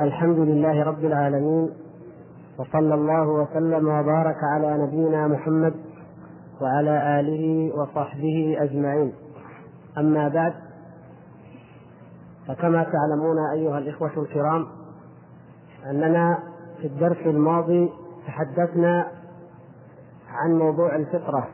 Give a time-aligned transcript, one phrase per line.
[0.00, 1.70] الحمد لله رب العالمين
[2.58, 5.74] وصلى الله وسلم وبارك على نبينا محمد
[6.60, 9.12] وعلى آله وصحبه أجمعين.
[9.98, 10.54] أما بعد
[12.48, 14.66] فكما تعلمون أيها الإخوة الكرام
[15.90, 16.38] أننا
[16.80, 17.90] في الدرس الماضي
[18.26, 19.06] تحدثنا
[20.28, 21.48] عن موضوع الفطرة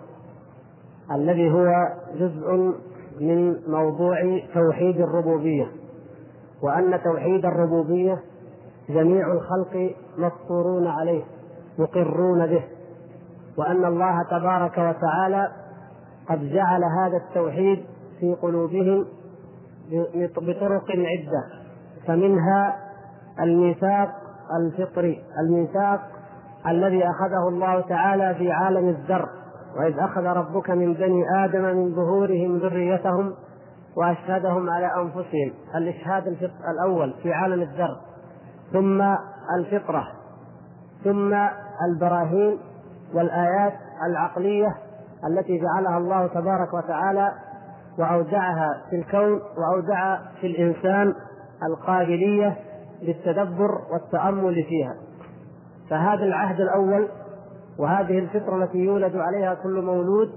[1.12, 2.74] الذي هو جزء
[3.20, 5.66] من موضوع توحيد الربوبية.
[6.62, 8.18] وأن توحيد الربوبية
[8.88, 11.22] جميع الخلق مفطورون عليه
[11.78, 12.64] مقرون به
[13.58, 15.48] وأن الله تبارك وتعالى
[16.28, 17.84] قد جعل هذا التوحيد
[18.20, 19.06] في قلوبهم
[20.36, 21.44] بطرق عده
[22.06, 22.76] فمنها
[23.40, 24.08] الميثاق
[24.60, 26.00] الفطري الميثاق
[26.66, 29.28] الذي أخذه الله تعالى في عالم الذر
[29.76, 33.34] وإذ أخذ ربك من بني آدم من ظهورهم ذريتهم
[33.96, 35.52] وأشهدهم على أنفسهم.
[35.74, 36.26] الإشهاد
[36.70, 37.96] الأول في عالم الذر
[38.72, 39.02] ثم
[39.58, 40.08] الفطرة.
[41.04, 41.34] ثم
[41.90, 42.58] البراهين
[43.14, 43.74] والآيات
[44.10, 44.74] العقلية
[45.30, 47.32] التي جعلها الله تبارك وتعالى
[47.98, 51.14] وأودعها في الكون وأودع في الإنسان
[51.70, 52.56] القابلية
[53.02, 54.94] للتدبر والتأمل فيها.
[55.90, 57.08] فهذا العهد الأول
[57.78, 60.30] وهذه الفطرة التي يولد عليها كل مولود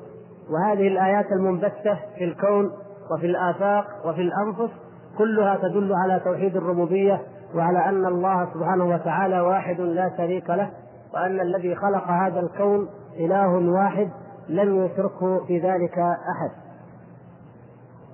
[0.50, 2.72] وهذه الآيات المنبثة في الكون
[3.12, 4.74] وفي الآفاق وفي الأنفس
[5.18, 7.22] كلها تدل على توحيد الربوبية
[7.56, 10.70] وعلى أن الله سبحانه وتعالى واحد لا شريك له
[11.14, 14.10] وأن الذي خلق هذا الكون إله واحد
[14.50, 16.52] لم يشركه في ذلك أحد.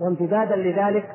[0.02, 1.06] وامتدادا لذلك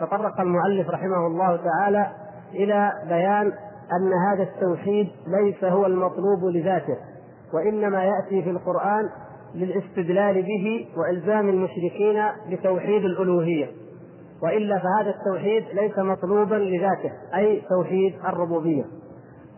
[0.00, 2.06] تطرق المؤلف رحمه الله تعالى
[2.54, 3.52] إلى بيان
[3.92, 6.96] أن هذا التوحيد ليس هو المطلوب لذاته
[7.52, 9.08] وإنما يأتي في القرآن
[9.54, 13.66] للاستدلال به وإلزام المشركين بتوحيد الألوهية.
[14.42, 18.84] وإلا فهذا التوحيد ليس مطلوبا لذاته أي توحيد الربوبية.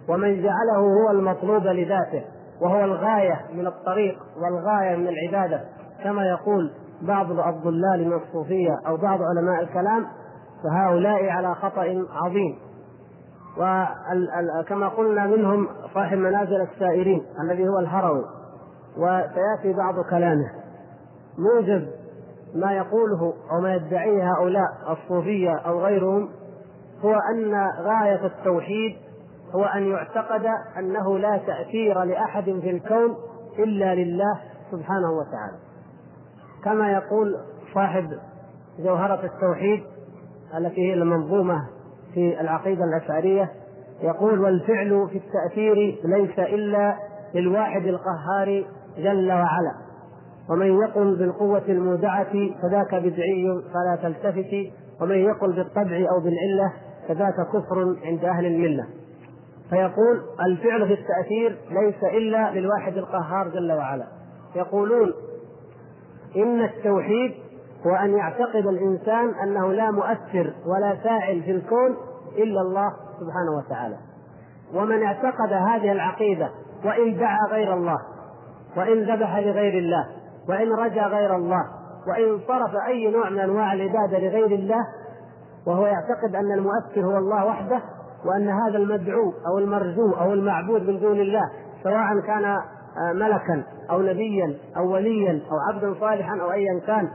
[0.09, 2.25] ومن جعله هو المطلوب لذاته
[2.63, 5.61] وهو الغاية من الطريق والغاية من العبادة.
[6.05, 6.71] كما يقول
[7.03, 10.07] بعض الضلال من الصوفية أو بعض علماء الكلام
[10.65, 12.59] فهؤلاء على خطأ عظيم.
[14.61, 18.25] وكما قلنا منهم صاحب منازل السائرين الذي هو الهروي.
[18.97, 20.51] وسيأتي بعض كلامه.
[21.39, 21.89] موجب
[22.55, 26.29] ما يقوله أو ما يدعيه هؤلاء الصوفية أو غيرهم
[27.05, 28.97] هو أن غاية التوحيد
[29.55, 30.47] هو أن يعتقد
[30.79, 33.17] أنه لا تأثير لأحد في الكون
[33.59, 35.59] إلا لله سبحانه وتعالى.
[36.65, 37.37] كما يقول
[37.75, 38.11] صاحب
[38.79, 39.83] جوهرة التوحيد
[40.59, 41.69] التي هي المنظومة
[42.15, 43.51] في العقيدة الأشعرية
[44.03, 45.75] يقول والفعل في التأثير
[46.05, 46.97] ليس إلا
[47.35, 48.65] للواحد القهار
[48.97, 49.73] جل وعلا.
[50.51, 52.33] ومن يقل بالقوة المودعة
[52.63, 54.73] فذاك بدعي فلا تلتفت.
[55.01, 56.73] ومن يقل بالطبع أو بالعلة
[57.09, 58.87] فذاك كفر عند أهل الملة.
[59.71, 64.07] فيقول الفعل في التأثير ليس إلا للواحد القهار جل وعلا.
[64.57, 65.13] يقولون
[66.37, 67.33] إن التوحيد
[67.87, 71.97] هو أن يعتقد الإنسان أنه لا مؤثر ولا فاعل في الكون
[72.39, 72.89] إلا الله
[73.21, 73.97] سبحانه وتعالى.
[74.75, 76.51] ومن اعتقد هذه العقيدة
[76.85, 77.99] وإن دعا غير الله
[78.77, 80.07] وإن ذبح لغير الله
[80.49, 81.65] وإن رجا غير الله
[82.09, 84.87] وإن صرف أي نوع من أنواع العبادة لغير الله
[85.67, 87.83] وهو يعتقد أن المؤثر هو الله وحده
[88.25, 91.51] وأن هذا المدعو أو المرجو أو المعبود من دون الله
[91.83, 97.09] سواء كان آه، ملكا أو نبيا أو وليا أو عبدا صالحا أو أيا كان.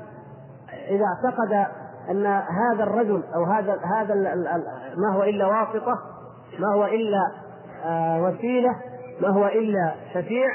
[0.90, 1.68] إذا اعتقد
[2.12, 4.16] أن هذا الرجل أو هذا هذا
[4.98, 6.00] ما هو إلا واسطة
[6.60, 7.20] ما هو إلا
[7.86, 8.76] آه، وسيلة
[9.22, 10.48] ما هو إلا شفيع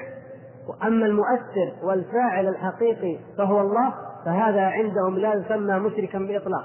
[0.69, 6.65] وأما المؤثر والفاعل الحقيقي فهو الله فهذا عندهم لا يسمى مشركا بإطلاق.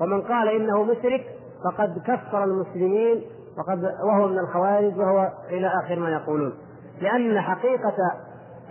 [0.00, 1.24] ومن قال إنه مشرك
[1.64, 3.22] فقد كفر المسلمين
[3.58, 6.52] وقد وهو من الخوارج وهو إلى آخر ما يقولون.
[7.00, 7.96] لأن حقيقة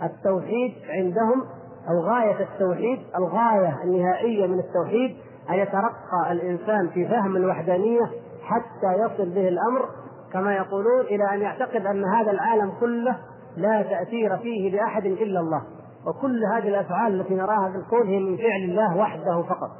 [0.02, 1.44] التوحيد عندهم
[1.88, 5.16] أو غاية التوحيد الغاية النهائية من التوحيد
[5.50, 8.10] أن يترقى الإنسان في فهم الوحدانية
[8.42, 9.88] حتى يصل به الأمر
[10.32, 13.16] كما يقولون إلى أن يعتقد أن هذا العالم كله
[13.56, 15.62] لا تأثير فيه لأحد إلا الله.
[16.06, 19.70] وكل هذه الأفعال التي نراها في الكون هي من فعل الله وحده فقط.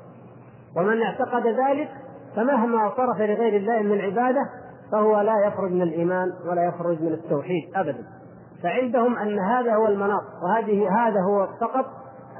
[0.77, 1.89] ومن اعتقد ذلك
[2.37, 4.41] فمهما صرف لغير الله من العبادة
[4.93, 8.05] فهو لا يخرج من الإيمان ولا يخرج من التوحيد أبدا.
[8.63, 11.87] فعندهم أن هذا هو المناط وهذه هذا هو فقط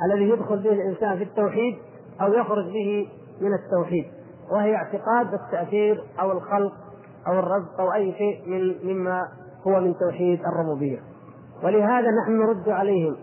[0.05, 1.75] الذي يدخل به الإنسان في التوحيد
[2.21, 3.09] أو يخرج به
[3.41, 4.05] من التوحيد.
[4.51, 6.73] وهي اعتقاد التأثير أو الخلق
[7.29, 9.29] أو الرزق أو أي شيء من مما
[9.67, 10.99] هو من توحيد الربوبية.
[11.65, 13.17] ولهذا نحن نرد عليهم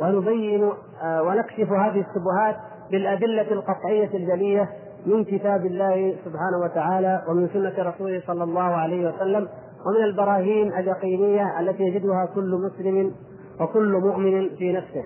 [0.00, 0.70] ونبين
[1.02, 2.56] آه، ونكشف هذه الشبهات
[2.90, 4.68] بالأدلة القطعية الجلية
[5.06, 9.48] من كتاب الله سبحانه وتعالى ومن سنة رسوله صلى الله عليه وسلم
[9.86, 13.14] ومن البراهين اليقينية التي يجدها كل مسلم
[13.60, 15.04] وكل مؤمن في نفسه.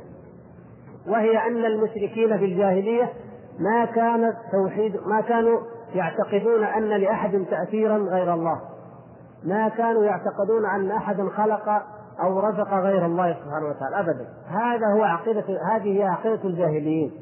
[1.09, 3.13] وهي أن المشركين في الجاهلية
[3.59, 5.61] ما كانت توحيد ما كانوا
[5.95, 8.61] يعتقدون أن لأحد تأثيرا غير الله.
[9.45, 11.83] ما كانوا يعتقدون أن أحدا خلق
[12.23, 14.27] أو رزق غير الله سبحانه وتعالى أبدا.
[14.47, 17.13] هذا هو عقيدة هذه هي عقيدة الجاهليين.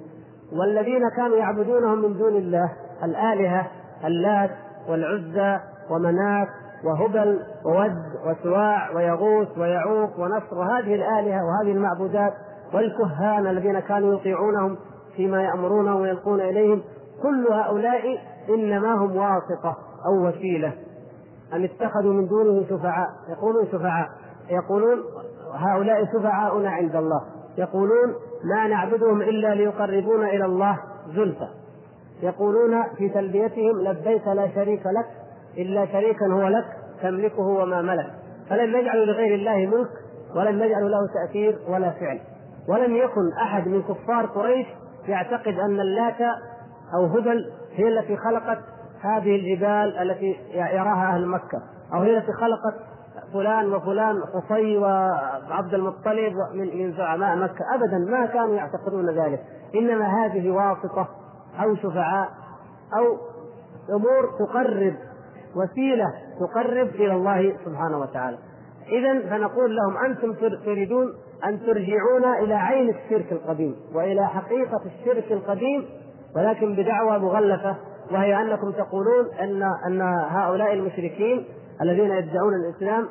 [0.53, 2.73] والذين كانوا يعبدونهم من دون الله
[3.05, 3.67] الآلهة
[4.05, 4.51] اللات
[4.89, 5.61] والعزى
[5.91, 6.49] ومنات
[6.85, 7.97] وهبل وود
[8.27, 12.33] وسواع ويغوث ويعوق ونصر وهذه الآلهة وهذه المعبودات
[12.75, 14.77] والكهان الذين كانوا يطيعونهم
[15.17, 16.83] فيما يأمرونهم ويلقون إليهم
[17.23, 19.77] كل هؤلاء إنما هم واسطة
[20.07, 20.73] أو وسيلة.
[21.55, 24.09] أم اتخذوا من دونه شفعاء؟ يقولون شفعاء.
[24.51, 24.99] يقولون
[25.55, 27.21] هؤلاء شفعاؤنا عند الله.
[27.59, 28.15] يقولون
[28.45, 31.49] ما نعبدهم إلا ليقربونا إلى الله زلفى.
[32.23, 35.07] يقولون في تلبيتهم لبيك لا شريك لك
[35.59, 36.67] إلا شريكا هو لك
[37.03, 38.11] تملكه وما ملك.
[38.51, 39.91] فلم يجعلوا لغير الله ملك
[40.37, 42.21] ولم يجعلوا له تأثير ولا فعل.
[42.69, 44.67] ولم يكن أحد من كفار قريش
[45.09, 46.21] يعتقد أن اللات
[46.95, 48.59] أو هبل هي التي خلقت
[49.01, 51.63] هذه الجبال التي يراها أهل مكة
[51.95, 52.75] أو هي التي خلقت
[53.37, 57.65] فلان وفلان قصي وعبد المطلب من من زعماء مكة.
[57.75, 59.41] أبدا ما كانوا يعتقدون ذلك.
[59.75, 61.09] إنما هذه واسطة
[61.63, 62.29] أو شفعاء
[62.99, 63.17] أو
[63.97, 64.95] أمور تقرب
[65.57, 68.39] وسيلة تقرب إلى الله سبحانه وتعالى.
[68.89, 70.33] إذا فنقول لهم أنتم
[70.65, 75.85] تريدون أن ترجعونا إلى عين الشرك القديم وإلى حقيقة الشرك القديم
[76.37, 77.77] ولكن بدعوى مغلفة
[78.11, 81.45] وهي أنكم تقولون أن أن هؤلاء المشركين
[81.83, 83.09] الذين يدعون الإسلام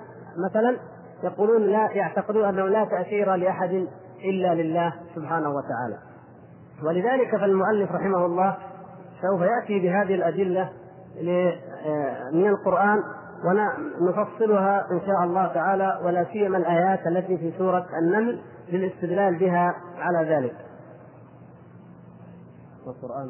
[0.49, 0.77] مثلا
[1.23, 3.87] يقولون لا يعتقدون أنه لا تأثير لأحد
[4.23, 5.97] إلا لله سبحانه وتعالى
[6.83, 8.57] ولذلك فالمؤلف رحمه الله
[9.21, 10.69] سوف يأتي بهذه الأدلة
[12.33, 13.03] من القرآن
[14.01, 20.29] ونفصلها إن شاء الله تعالى ولا سيما الآيات التي في سورة النمل للاستدلال بها على
[20.35, 20.55] ذلك.
[22.87, 23.29] والقرآن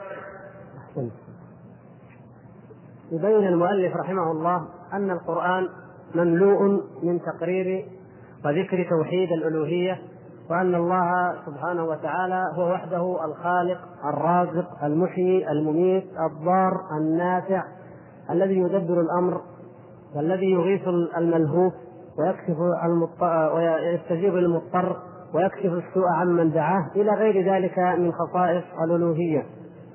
[0.08, 0.24] ذلك.
[0.78, 1.12] أحسنت.
[3.12, 5.68] يبين المؤلف رحمه الله أن القرآن
[6.14, 6.62] مملوء
[7.02, 7.88] من تقرير
[8.44, 10.02] وذكر توحيد الألوهية
[10.50, 17.64] وأن الله سبحانه وتعالى هو وحده الخالق الرازق المحيي المميت الضار النافع
[18.30, 19.40] الذي يدبر الأمر
[20.16, 20.88] والذي يغيث
[21.18, 21.72] الملهوف
[22.18, 22.58] ويكشف
[23.54, 24.96] ويستجيب للمضطر
[25.34, 29.42] ويكشف السوء عمن دعاه إلى غير ذلك من خصائص الألوهية.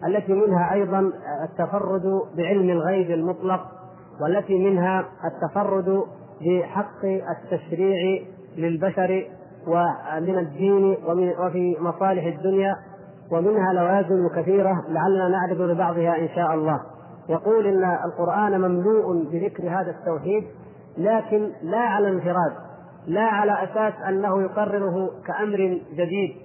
[0.08, 1.12] التي منها أيضا
[1.50, 3.62] التفرد بعلم الغيب المطلق
[4.22, 6.04] والتي منها التفرد
[6.42, 8.22] بحق التشريع
[8.58, 9.28] للبشر
[9.68, 10.98] ومن الدين
[11.40, 12.76] وفي مصالح الدنيا
[13.32, 16.80] ومنها لوازم كثيرة لعلنا نعرض لبعضها إن شاء الله.
[17.30, 20.44] يقول إن القرآن مملوء بذكر هذا التوحيد
[20.98, 22.54] لكن لا على انفراد
[23.08, 26.36] لا على أساس أنه يقرره كأمر جديد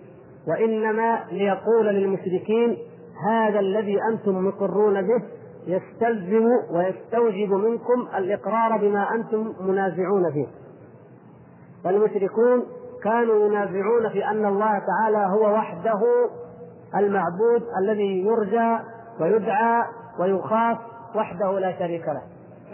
[0.48, 2.76] وإنما ليقول للمشركين
[3.28, 5.22] هذا الذي أنتم مقرون به
[5.66, 10.46] يستلزم ويستوجب منكم الإقرار بما أنتم منازعون فيه.
[11.84, 12.64] فالمشركون
[13.04, 16.00] كانوا ينازعون في أن الله تعالى هو وحده
[16.96, 18.78] المعبود الذي يرجى
[19.20, 19.82] ويدعى
[20.18, 20.78] ويخاف
[21.14, 22.22] وحده لا شريك له.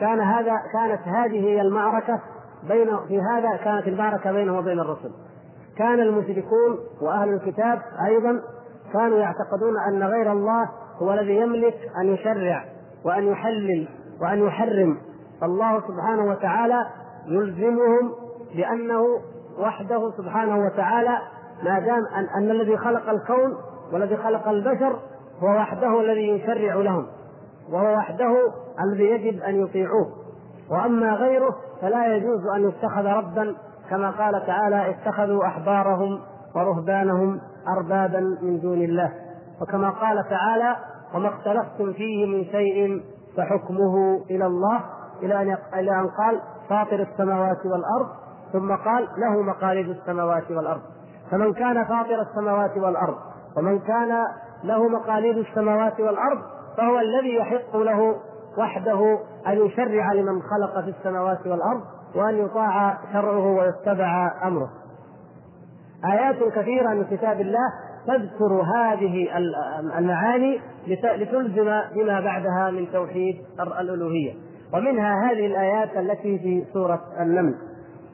[0.01, 2.21] كان هذا كانت هذه هي المعركة
[2.69, 5.11] بين في هذا كانت المعركة بينه وبين الرسل.
[5.77, 8.41] كان المشركون وأهل الكتاب أيضا
[8.93, 10.69] كانوا يعتقدون أن غير الله
[11.03, 12.65] هو الذي يملك أن يشرع
[13.05, 13.89] وأن يحلل
[14.21, 14.99] وأن يحرم.
[15.43, 16.87] الله سبحانه وتعالى
[17.27, 18.13] يلزمهم
[18.57, 19.21] بأنه
[19.59, 21.19] وحده سبحانه وتعالى
[21.63, 23.57] ما دام أن, أن الذي خلق الكون
[23.93, 24.99] والذي خلق البشر
[25.43, 27.07] هو وحده الذي يشرع لهم.
[27.73, 28.37] وهو وحده
[28.81, 30.07] الذي يجب أن يطيعوه.
[30.71, 33.55] وأما غيره فلا يجوز أن يتخذ ربا
[33.91, 36.21] كما قال تعالى اتخذوا أحبارهم
[36.57, 37.41] ورهبانهم
[37.79, 39.13] أربابا من دون الله.
[39.63, 40.77] وكما قال تعالى
[41.15, 43.03] وما اختلفتم فيه من شيء
[43.37, 44.81] فحكمه إلى الله.
[45.23, 48.09] إلى أن إلى أن قال فاطر السماوات والأرض.
[48.53, 50.81] ثم قال له مقاليد السماوات والأرض.
[51.31, 53.17] فمن كان فاطر السماوات والأرض
[53.57, 54.27] ومن كان
[54.65, 56.39] له مقاليد السماوات والأرض
[56.81, 58.17] فهو الذي يحق له
[58.59, 61.83] وحده أن يشرع لمن خلق في السماوات والأرض
[62.15, 64.71] وأن يطاع شرعه ويتبع أمره.
[66.05, 67.73] آيات كثيرة من كتاب الله
[68.07, 69.29] تذكر هذه
[69.99, 74.35] المعاني لتلزم بما بعدها من توحيد الألوهية.
[74.75, 77.55] ومنها هذه الآيات التي في سورة النمل.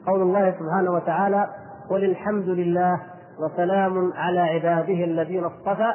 [0.07, 1.47] قول الله سبحانه وتعالى
[1.89, 3.01] قل الحمد لله
[3.39, 5.93] وسلام على عباده الذين اصطفى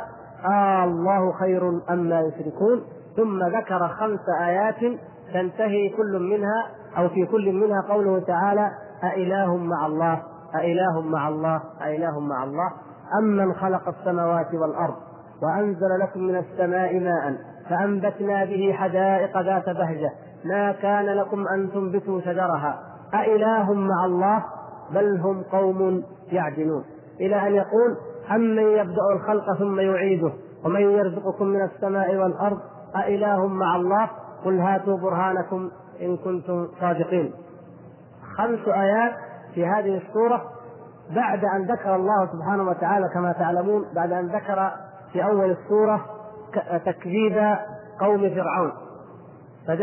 [0.50, 2.82] آه الله خير أما يشركون
[3.16, 4.98] ثم ذكر خمس آيات
[5.34, 6.66] تنتهي كل منها
[6.98, 8.70] أو في كل منها قوله تعالى
[9.04, 10.22] أإله مع الله
[10.54, 12.70] أإله مع الله أإله مع الله.
[13.18, 14.94] أمن خلق السماوات والأرض
[15.42, 17.36] وأنزل لكم من السماء ماء
[17.70, 20.10] فأنبتنا به حدائق ذات بهجة.
[20.44, 22.80] ما كان لكم أن تنبتوا شجرها.
[23.14, 24.44] أإله مع الله
[24.94, 26.84] بل هم قوم يعدلون.
[27.20, 27.96] إلى أن يقول
[28.30, 30.32] أمن يبدأ الخلق ثم يعيده؟
[30.64, 32.58] ومن يرزقكم من السماء والأرض؟
[32.96, 34.10] أإله مع الله؟
[34.44, 35.70] قل هاتوا برهانكم
[36.02, 37.32] إن كنتم صادقين.
[38.36, 39.12] خمس آيات
[39.54, 40.42] في هذه السورة
[41.16, 44.70] بعد أن ذكر الله سبحانه وتعالى كما تعلمون بعد أن ذكر
[45.12, 46.00] في أول السورة
[46.86, 47.56] تكذيب
[48.00, 48.72] قوم فرعون.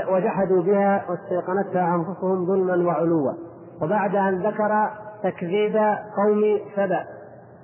[0.10, 3.34] وجحدوا بها واستيقنتها أنفسهم ظلما وعلوا.
[3.81, 4.89] وبعد أن ذكر
[5.24, 5.75] تكذيب
[6.17, 7.05] قوم سبأ.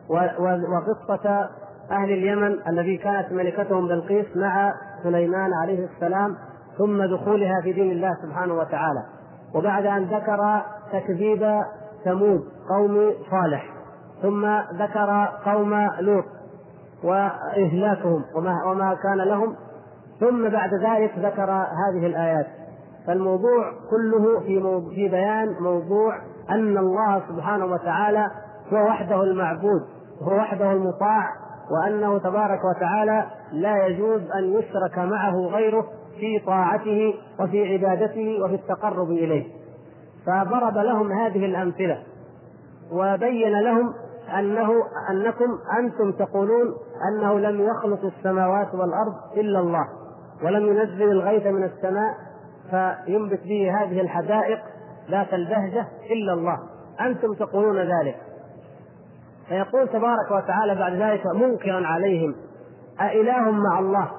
[0.09, 1.49] وقصة
[1.91, 6.35] أهل اليمن الذي كانت ملكتهم بلقيس مع سليمان عليه السلام
[6.77, 9.03] ثم دخولها في دين الله سبحانه وتعالى.
[9.55, 11.61] وبعد أن ذكر تكذيب
[12.05, 13.65] ثمود قوم صالح
[14.21, 16.25] ثم ذكر قوم لوط
[17.03, 19.55] وإهلاكهم وما, وما كان لهم
[20.19, 22.47] ثم بعد ذلك ذكر هذه الآيات.
[23.07, 26.17] فالموضوع كله في في بيان موضوع
[26.49, 28.27] أن الله سبحانه وتعالى
[28.73, 29.94] هو وحده المعبود.
[30.21, 31.29] هو وحده المطاع
[31.71, 35.85] وأنه تبارك وتعالى لا يجوز أن يشرك معه غيره
[36.19, 39.45] في طاعته وفي عبادته وفي التقرب إليه.
[40.25, 42.03] فضرب لهم هذه الأمثلة
[42.91, 43.93] وبين لهم
[44.39, 44.71] أنه
[45.09, 46.75] أنكم أنتم تقولون
[47.09, 49.87] أنه لم يخلق السماوات والأرض إلا الله
[50.43, 52.13] ولم ينزل الغيث من السماء
[52.69, 54.59] فينبت به هذه الحدائق
[55.11, 56.59] ذات البهجة إلا الله.
[57.01, 58.15] أنتم تقولون ذلك.
[59.49, 62.35] فيقول تبارك وتعالى بعد ذلك منكرا عليهم
[63.01, 64.11] أإله مع الله؟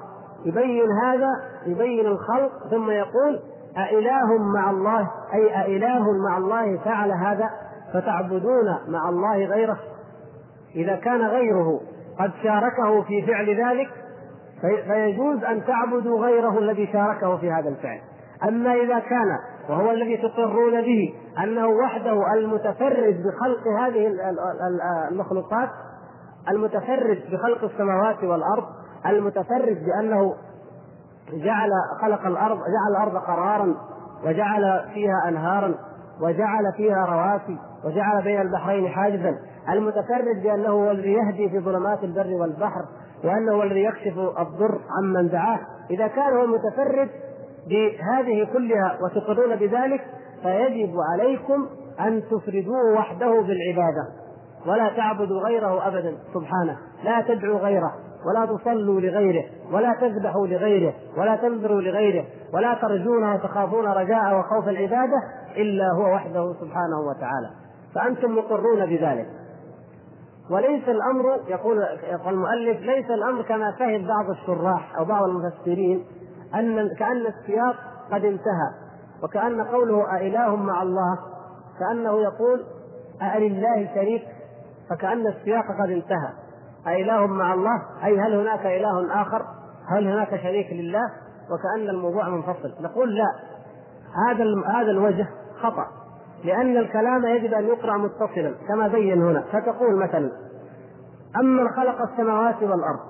[0.44, 1.30] يبين هذا
[1.66, 3.40] يبين الخلق ثم يقول
[3.76, 7.50] أإله مع الله؟ أي أإله مع الله فعل هذا
[7.94, 9.78] فتعبدون مع الله غيره؟
[10.74, 11.80] إذا كان غيره
[12.20, 13.88] قد شاركه في فعل ذلك
[14.60, 18.00] فيجوز أن تعبدوا غيره الذي شاركه في هذا الفعل.
[18.48, 24.12] أما إذا كان وهو الذي تقرون به أنه وحده المتفرد بخلق هذه
[25.10, 25.68] المخلوقات
[26.48, 28.64] المتفرد بخلق السماوات والأرض
[29.06, 30.34] المتفرد بأنه
[31.32, 31.70] جعل
[32.00, 33.74] خلق الأرض جعل الأرض قرارا
[34.24, 35.74] وجعل فيها أنهارا
[36.20, 39.38] وجعل فيها رواسي وجعل بين البحرين حاجزا.
[39.68, 42.84] المتفرد بأنه هو الذي يهدي في ظلمات البر والبحر
[43.24, 45.58] وأنه هو الذي يكشف الضر عمن دعاه.
[45.90, 47.08] إذا كان هو المتفرد
[47.68, 50.04] بهذه كلها وتقرون بذلك
[50.42, 51.66] فيجب عليكم
[52.00, 54.06] أن تفردوه وحده بالعبادة.
[54.66, 56.78] ولا تعبدوا غيره أبدا سبحانه.
[57.04, 57.92] لا تدعوا غيره
[58.26, 65.22] ولا تصلوا لغيره ولا تذبحوا لغيره ولا تنذروا لغيره ولا ترجون وتخافون رجاء وخوف العبادة
[65.56, 67.50] إلا هو وحده سبحانه وتعالى.
[67.94, 69.26] فأنتم مقرون بذلك.
[70.50, 71.82] وليس الأمر يقول
[72.26, 76.04] المؤلف ليس الأمر كما فهم بعض الشراح أو بعض المفسرين
[76.54, 77.76] أن كأن السياق
[78.12, 78.86] قد انتهى
[79.22, 81.18] وكأن قوله أإله مع الله
[81.78, 82.64] كأنه يقول
[83.22, 84.22] ألله شريك
[84.90, 86.32] فكأن السياق قد انتهى.
[86.86, 89.42] أإله مع الله أي هل هناك إله آخر؟
[89.88, 91.10] هل هناك شريك لله؟
[91.50, 92.74] وكأن الموضوع منفصل.
[92.80, 93.26] نقول لا
[94.28, 95.26] هذا هذا الوجه
[95.62, 95.86] خطأ
[96.44, 99.44] لأن الكلام يجب أن يقرأ متصلا كما بين هنا.
[99.52, 100.30] فتقول مثلا
[101.40, 103.00] أمن خلق السماوات والأرض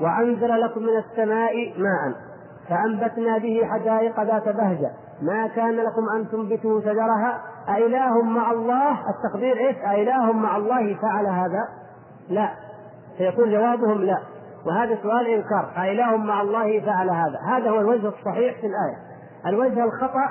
[0.00, 2.27] وأنزل لكم من السماء ماء.
[2.68, 4.90] فأنبتنا به حدائق ذات بهجة.
[5.22, 11.26] ما كان لكم أن تنبتوا شجرها؟ أإله مع الله؟ التقدير إيش؟ أإله مع الله فعل
[11.26, 11.68] هذا؟
[12.28, 12.50] لا.
[13.18, 14.18] فيكون جوابهم لا.
[14.66, 15.70] وهذا سؤال إنكار.
[15.76, 17.38] أإله مع الله فعل هذا.
[17.44, 18.96] هذا هو الوجه الصحيح في الآية.
[19.46, 20.28] الوجه الخطأ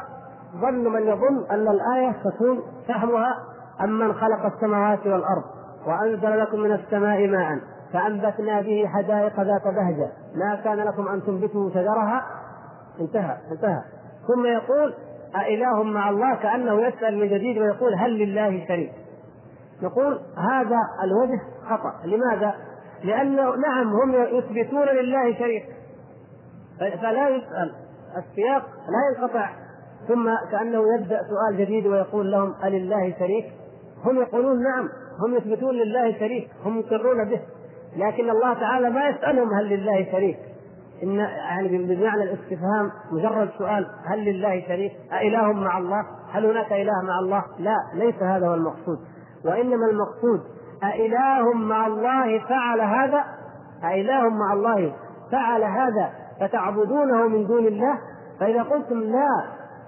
[0.62, 3.36] ظن من يظن أن الآية تكون فهمها
[3.84, 5.44] أمن خلق السماوات والأرض
[5.88, 7.60] وأنزل لكم من السماء ماء.
[7.94, 10.12] فأنبتنا به حدائق ذات بهجة.
[10.36, 12.26] ما كان لكم أن تنبتوا شجرها؟
[13.02, 13.82] انتهى انتهى.
[14.28, 14.94] ثم يقول
[15.36, 18.92] أإله مع الله كأنه يسأل من جديد ويقول هل لله شريك؟
[19.82, 20.20] نقول
[20.52, 21.94] هذا الوجه خطأ.
[22.06, 22.56] لماذا؟
[23.04, 25.66] لأنه نعم هم يثبتون لله شريك.
[26.80, 27.74] فلا يسأل.
[28.18, 29.50] السياق لا ينقطع.
[30.08, 33.46] ثم كأنه يبدأ سؤال جديد ويقول لهم ألله شريك؟
[34.06, 34.90] هم يقولون نعم
[35.26, 36.50] هم يثبتون لله شريك.
[36.66, 37.42] هم يقرون به.
[37.96, 40.38] لكن الله تعالى ما يسألهم هل لله شريك
[41.04, 47.02] إن يعني بمعنى الاستفهام مجرد سؤال هل لله شريك؟ أإله مع الله؟ هل هناك إله
[47.08, 48.98] مع الله؟ لا ليس هذا هو المقصود
[49.46, 50.42] وإنما المقصود
[50.84, 53.24] أإله مع الله فعل هذا؟
[53.84, 54.94] أإله مع الله
[55.32, 57.98] فعل هذا فتعبدونه من دون الله؟
[58.40, 59.28] فإذا قلتم لا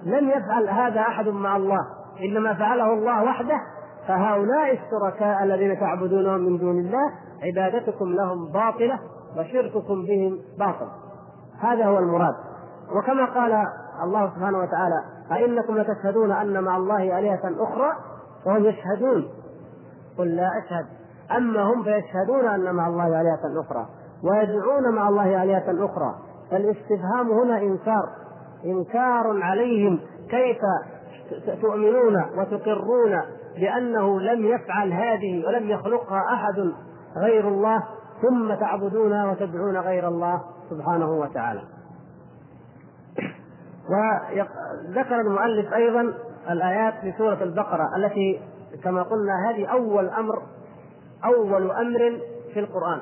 [0.03, 1.79] لم يفعل هذا أحد مع الله
[2.23, 3.59] إنما فعله الله وحده
[4.07, 7.11] فهؤلاء الشركاء الذين تعبدونهم من دون الله
[7.43, 8.99] عبادتكم لهم باطلة
[9.37, 10.87] وشرككم بهم باطل
[11.59, 12.35] هذا هو المراد.
[12.95, 13.63] وكما قال
[14.03, 17.91] الله سبحانه وتعالى أئنكم لتشهدون أن مع الله آلهة أخرى
[18.45, 19.27] وهم يشهدون.
[20.17, 20.85] قل لا أشهد.
[21.37, 23.85] أما هم فيشهدون أن مع الله آلهة أخرى
[24.23, 26.15] ويدعون مع الله آلهة أخرى.
[26.51, 28.09] فالاستفهام هنا إنكار.
[28.65, 29.99] إنكار عليهم
[30.29, 30.57] كيف
[31.61, 33.21] تؤمنون وتقرون
[33.55, 36.73] بأنه لم يفعل هذه ولم يخلقها أحد
[37.17, 37.83] غير الله
[38.21, 41.61] ثم تعبدون وتدعون غير الله سبحانه وتعالى.
[43.89, 46.13] وذكر المؤلف أيضا
[46.49, 48.41] الآيات في سورة البقرة التي
[48.83, 50.41] كما قلنا هذه أول أمر
[51.25, 52.19] أول أمر
[52.53, 52.99] في القرآن.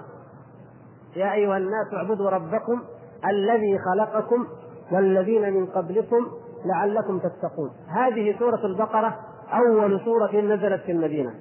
[1.15, 2.81] يا أيها الناس اعبدوا ربكم
[3.25, 4.47] الذي خلقكم
[4.91, 6.27] والذين من قبلكم
[6.65, 7.71] لعلكم تتقون.
[7.87, 9.19] هذه سورة البقرة
[9.53, 11.33] أول سورة نزلت في المدينة.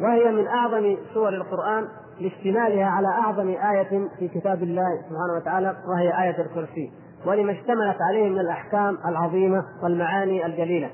[0.00, 1.88] وهي من أعظم سور القرآن
[2.20, 6.92] لاشتمالها على أعظم آية في كتاب الله سبحانه وتعالى وهي آية الكرسي.
[7.26, 10.90] ولما اشتملت عليه من الأحكام العظيمة والمعاني الجليلة.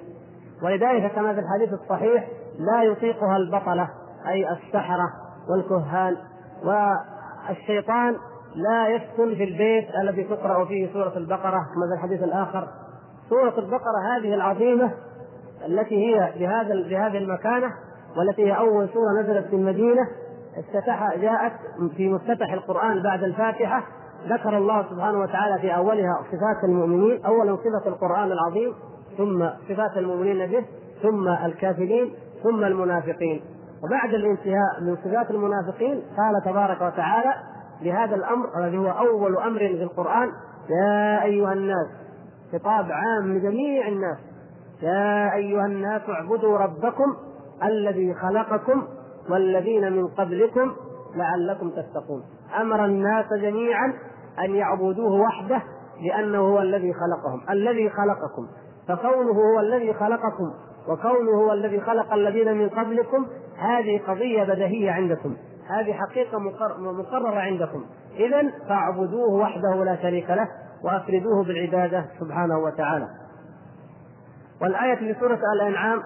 [0.62, 3.88] ولذلك كما في الحديث الصحيح لا يطيقها البطلة
[4.28, 5.12] أي السحرة
[5.50, 6.16] والكهان.
[6.64, 8.16] والشيطان
[8.54, 12.68] لا يسكن في البيت الذي تقرأ فيه سورة البقرة كما في الحديث الآخر.
[13.28, 14.90] سورة البقرة هذه العظيمة
[15.66, 17.72] التي هي بهذا بهذه المكانة
[18.16, 20.02] والتي هي أول سورة نزلت في المدينة
[20.58, 21.52] افتتح جاءت
[21.96, 23.82] في مفتتح القرآن بعد الفاتحة.
[24.28, 28.74] ذكر الله سبحانه وتعالى في أولها صفات المؤمنين أولا صفة القرآن العظيم
[29.18, 30.64] ثم صفات المؤمنين به
[31.02, 33.40] ثم الكافرين ثم المنافقين.
[33.84, 37.34] وبعد الانتهاء من صفات المنافقين قال تبارك وتعالى
[37.82, 40.28] لهذا الأمر الذي هو أول أمر في القرآن
[40.70, 41.86] يا أيها الناس
[42.52, 44.18] خطاب عام لجميع الناس
[44.82, 47.16] يا أيها الناس اعبدوا ربكم
[47.64, 48.82] الذي خلقكم
[49.30, 50.72] والذين من قبلكم
[51.16, 52.22] لعلكم تتقون.
[52.60, 53.94] أمر الناس جميعا
[54.44, 55.62] أن يعبدوه وحده
[56.06, 58.48] لأنه هو الذي خلقهم الذي خلقكم.
[58.88, 60.52] فكونه هو الذي خلقكم
[60.88, 63.26] وكونه هو الذي خلق الذين من قبلكم
[63.58, 65.36] هذه قضية بديهية عندكم
[65.68, 66.38] هذه حقيقة
[66.78, 67.84] مقررة عندكم.
[68.16, 70.48] إذا فاعبدوه وحده لا شريك له
[70.84, 73.08] وأفردوه بالعبادة سبحانه وتعالى.
[74.62, 76.02] والآية في سورة الأنعام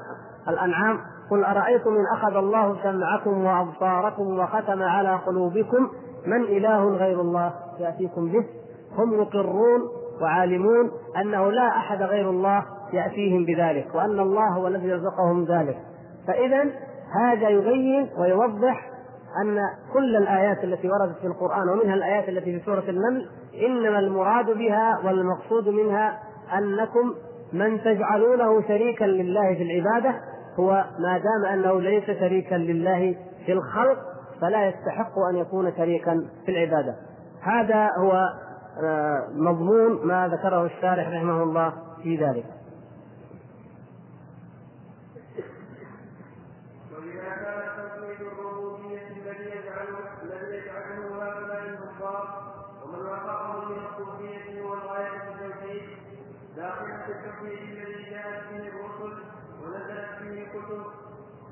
[0.48, 0.98] الأنعام
[1.30, 5.90] قل أرأيتم إن أخذ الله سمعكم وأبصاركم وختم على قلوبكم
[6.26, 8.44] من إله غير الله يأتيكم به؟
[8.98, 9.80] هم يقرون
[10.22, 15.76] وعالمون أنه لا أحد غير الله يأتيهم بذلك وأن الله هو الذي يرزقهم ذلك.
[16.26, 16.64] فإذا
[17.22, 18.90] هذا يبين ويوضح
[19.42, 19.58] أن
[19.92, 23.28] كل الآيات التي وردت في القرآن ومنها الآيات التي في سورة النمل
[23.66, 26.18] إنما المراد بها والمقصود منها
[26.58, 27.14] أنكم
[27.52, 30.20] من تجعلونه شريكا لله في العبادة
[30.58, 33.16] هو ما دام أنه ليس شريكا لله
[33.46, 33.98] في الخلق
[34.40, 36.96] فلا يستحق أن يكون شريكا في العبادة.
[37.42, 38.12] هذا هو
[38.84, 42.44] آه، مضمون ما ذكره الشارح رحمه الله في ذلك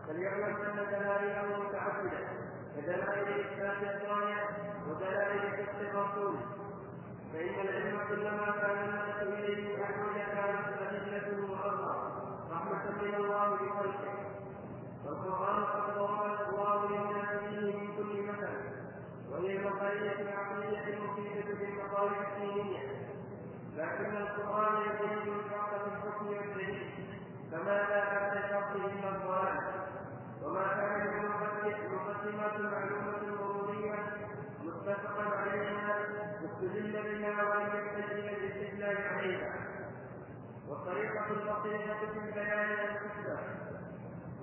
[0.09, 2.19] فليعلم ان دلائله متعدده
[2.77, 4.49] كدلائل اثبات الصانع
[4.88, 6.37] ودلائل كسب الرسول
[7.33, 12.12] فان العلم كلما كان الناس اليه احوج كانت ادلته واظهر
[12.51, 14.14] رحمه من الله بخلقه
[15.05, 18.49] والقران قد ضرب الله للناس فيه من كل مثل
[19.31, 22.79] وهي المقاييس العقليه المفيده بالمقالب الدينيه
[23.77, 26.95] لكن القران يبين الحق في الحكم والدليل
[27.53, 29.85] فماذا بعد الحق الا الضلال
[30.43, 31.25] وما كان من
[31.95, 33.95] مقدمات معلومة ضرورية
[34.64, 35.99] متفقا عليها
[36.45, 39.55] استدل بها ولم يحتج الاستدلال عليها
[40.69, 43.38] والطريقة البسيطة في البيان الحسنى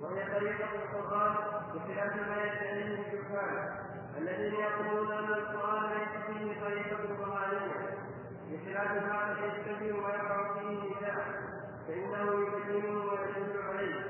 [0.00, 1.34] وهي طريقة القرآن
[1.74, 3.72] بخلاف ما يدعيه الجهال
[4.18, 7.92] الذين يقولون أن القرآن ليس فيه طريقة قرآنية
[9.38, 11.24] يشتبه ويقع فيه نزاع
[11.88, 14.04] فإنه يبينه ويدل عليه.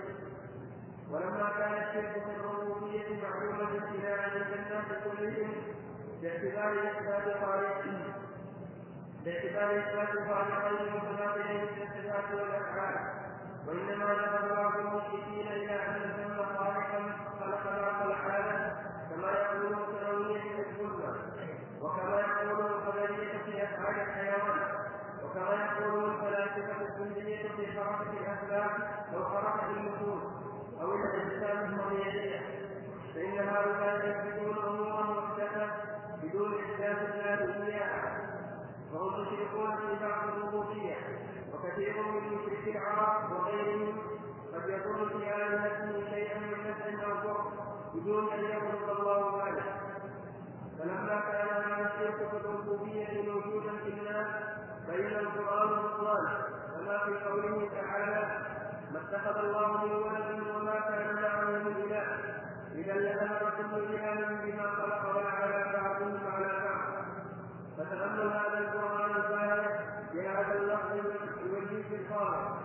[1.10, 5.52] ولما كان الشرك في الربوبية معلومة ابتداء عند الناس كلهم
[6.22, 8.12] باعتبار إثبات خالقهم
[9.24, 12.96] باعتبار إثبات خالقين متناقضين في الصفات والأفعال
[13.66, 18.76] وإنما ذهب بعض المشركين إلى أن ثم خالقا خلق بعض الحالة
[19.10, 21.14] كما يقولون الفرعونية الظلمة
[21.80, 24.58] وكما يقولون القدرية في أفعال الحيوان
[25.24, 28.70] وكما يقولون الفلاسفة الكلية في حركة الأسباب
[29.14, 30.22] أو حركة النفوس
[30.80, 32.40] أو الإنسان الطبيعية
[33.14, 35.66] فإن هؤلاء يثبتون أمورا محدثة
[36.22, 38.18] بدون إحداث الله إياها
[38.92, 40.96] وهم مشركون في بعض الربوبية
[41.54, 43.98] وكثير من مشركي العرب وغيرهم
[44.54, 47.52] قد يكون في آلهته شيئا من نفع أو ضر
[48.12, 49.64] بدون أن يخلق الله ذلك
[50.78, 54.26] فلما كان هذا في الربوبية موجودا في الناس
[54.88, 56.26] بين القرآن والقرآن
[56.76, 58.38] كما في قوله تعالى
[58.92, 62.06] ما اتخذ الله من ولد وما كان معه من اله
[62.74, 67.04] اذا لذهب كل اله بما خلق ولا بعضهم على بعض
[67.78, 69.80] فتامل هذا القران البارع
[70.14, 70.92] بهذا اللفظ
[71.46, 72.58] الوجيه الخالق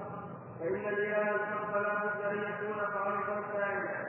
[0.60, 4.08] فان الاله الحق لا بد ان يكون خالقا سائلا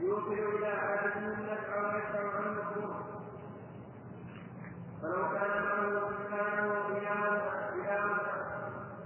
[0.00, 2.94] يوصل إلى عادته النفع ويدفع عن الضر
[5.02, 7.42] فلو كان معه سبحانه الها
[7.74, 8.20] الها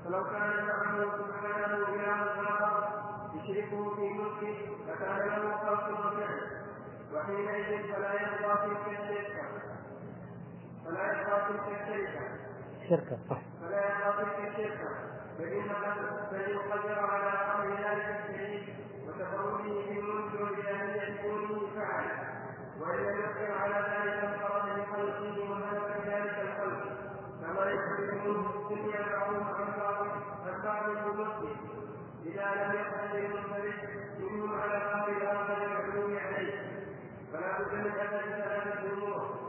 [0.04, 2.88] فلو كان معه سبحانه إله آخر
[3.35, 4.56] يشركه في ملكه
[4.88, 6.40] لكان له خلق وفعل
[7.14, 9.42] وحينئذ فلا يرضى تلك الشركة
[10.85, 12.20] فلا يرضى تلك الشركة
[12.88, 14.88] شركة صح فلا يرضى تلك الشركة
[15.38, 18.64] بل بل يقدر على أمر ذلك الشريك
[19.06, 22.04] وتفرده في الملك والإلهية كونه فعل
[22.80, 26.82] وإن لم يقدر على ذلك انفرد بخلقه وهلك ذلك الخلق
[27.40, 29.72] كما يخرج منه الدنيا بعضهم عن
[30.46, 31.56] عن بعض المسلم
[32.26, 33.74] اذا لم يقبل المنفرد
[34.20, 36.54] منهم على قول الآخر المعلوم عليه
[37.32, 39.42] فلا بد من اثر ثلاثة امور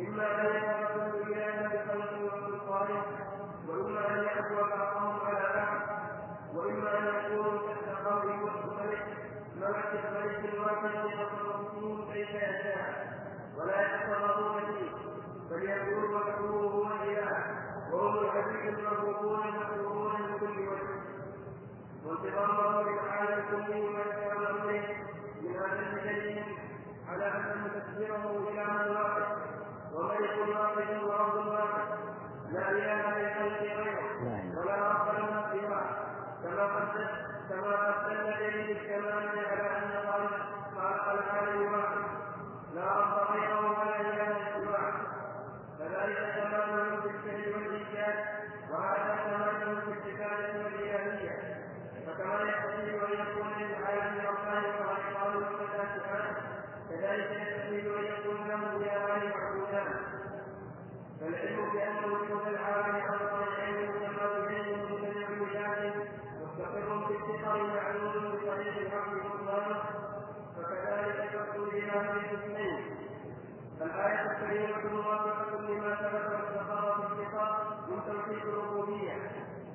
[0.00, 2.88] اما ان يتركوا إلى بخلق وسلطان
[3.68, 5.80] واما ان يعفو بعضهم على بعض
[6.56, 9.00] واما ان يكونوا تحت قول مختلف
[9.56, 13.08] ملك ملك واحد يتصرف فيه كيف يشاء
[13.58, 14.90] ولا يتصرفون فيه
[15.50, 17.58] بل يقول مكروه هو الاله
[17.92, 20.98] وهم العبيد المرغوبون المحبوبون من كل وجه
[22.04, 23.36] وانتظام الله تعالى
[23.92, 24.82] ما كان امره
[25.42, 26.44] من هذا الدليل
[27.08, 29.22] على أن تكبيره اله واحد
[29.94, 31.88] وملك واحد ورب واحد
[32.52, 33.46] لا اله الا
[38.70, 41.98] الكمال على ان خلق العالم واحد
[42.74, 44.92] لا رب غيره ولا اله سواه
[45.78, 48.24] فذلك كمال في الفعل والايجاد
[48.70, 51.58] وهذا كمال في الكفايه والالهيه
[52.06, 56.34] فكما يستحيل ان يكون للعالم ربان وعقال ومتاسفان
[56.90, 59.92] كذلك يستحيل ان يكون له الهان معبودان
[61.20, 65.94] فالعلم بان وجود العالم أصلا علم كما بعلم مجتمع بذاته
[66.42, 69.80] مستقر في الفطر معلوم بطريق الحق سبحانه
[70.56, 72.98] فكذلك تقول بهذه الاثنين
[73.82, 79.12] الآية الكريمة موافقة لما ثبت واستقر في الفطر من توحيد الربوبية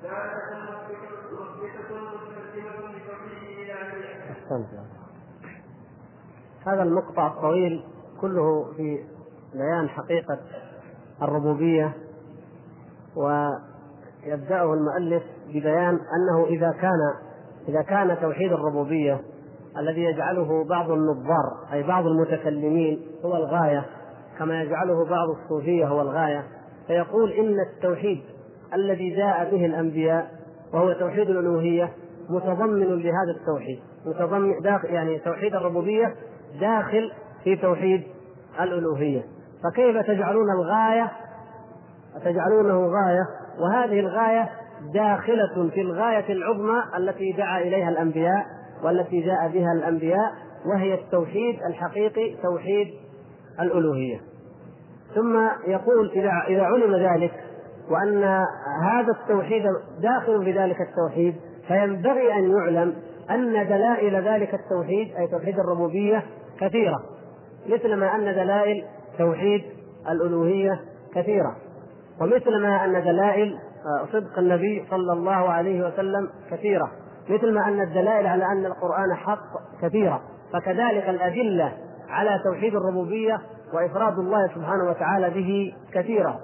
[0.02, 4.32] ثالثة مثبتة مستلزمة لتوحيد الإلهية.
[4.32, 4.68] أحسنت
[6.66, 7.84] هذا المقطع الطويل
[8.22, 9.00] كله في
[9.54, 10.40] بيان حقيقة
[11.22, 11.94] الربوبية
[13.16, 17.00] ويبدأه المؤلف ببيان أنه إذا كان
[17.68, 19.22] إذا كان توحيد الربوبية
[19.78, 23.86] الذي يجعله بعض النظار أي بعض المتكلمين هو الغاية
[24.40, 26.44] كما يجعله بعض الصوفية هو الغاية
[26.88, 28.22] فيقول إن التوحيد
[28.74, 30.32] الذي جاء به الأنبياء
[30.74, 31.94] وهو توحيد الألوهية
[32.30, 36.16] متضمن لهذا التوحيد متضمن داخل يعني توحيد الربوبية
[36.60, 37.12] داخل
[37.44, 38.04] في توحيد
[38.62, 39.24] الألوهية.
[39.64, 41.12] فكيف تجعلون الغاية؟
[42.26, 43.28] تجعلونه غاية
[43.60, 44.50] وهذه الغاية
[44.94, 48.46] داخلة في الغاية العظمى التي دعا إليها الأنبياء
[48.84, 50.32] والتي جاء بها الأنبياء
[50.66, 52.88] وهي التوحيد الحقيقي توحيد
[53.60, 54.22] الألوهية.
[55.16, 57.34] ثم يقول إذا إذا علم ذلك
[57.90, 58.24] وأن
[58.84, 59.64] هذا التوحيد
[60.02, 61.36] داخل في ذلك التوحيد
[61.68, 62.96] فينبغي أن يعلم
[63.30, 66.24] أن دلائل ذلك التوحيد أي توحيد الربوبية
[66.64, 67.00] كثيرة
[67.68, 68.86] مثل ما أن دلائل
[69.18, 69.64] توحيد
[70.10, 70.80] الألوهية
[71.16, 71.56] كثيرة
[72.22, 73.58] ومثل ما أن دلائل
[74.14, 76.92] صدق النبي صلى الله عليه وسلم كثيرة
[77.30, 79.44] مثل ما أن الدلائل على أن القرآن حق
[79.82, 80.22] كثيرة
[80.54, 81.74] فكذلك الأدلة
[82.10, 83.42] على توحيد الربوبية
[83.74, 86.40] وإفراد الله سبحانه وتعالى به كثيرة.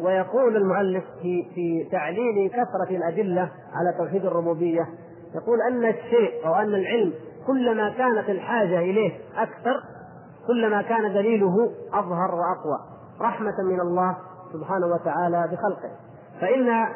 [0.00, 4.86] ويقول المؤلف في في تعليل كثرة الأدلة على توحيد الربوبية
[5.34, 7.12] يقول أن الشيء أو أن العلم
[7.46, 9.82] كلما كانت الحاجة إليه أكثر
[10.46, 11.54] كلما كان دليله
[11.92, 12.78] أظهر وأقوى.
[13.20, 14.16] رحمة من الله
[14.52, 15.90] سبحانه وتعالى بخلقه.
[16.40, 16.86] فإن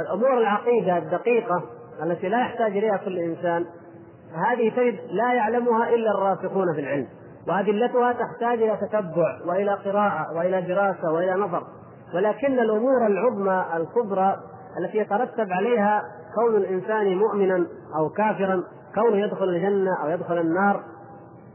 [0.00, 1.62] الأمور العقيدة الدقيقة
[2.02, 3.66] التي لا يحتاج إليها كل إنسان
[4.34, 7.06] هذه تجد لا يعلمها إلا الراسخون في العلم.
[7.48, 11.62] وأدلتها تحتاج إلى تتبع وإلى قراءة وإلى دراسة وإلى نظر.
[12.14, 14.36] ولكن الأمور العظمى الكبرى
[14.78, 16.02] التي يترتب عليها
[16.34, 17.66] كون الإنسان مؤمنا
[17.98, 18.62] أو كافرا
[18.94, 20.84] كونه يدخل الجنة أو يدخل النار.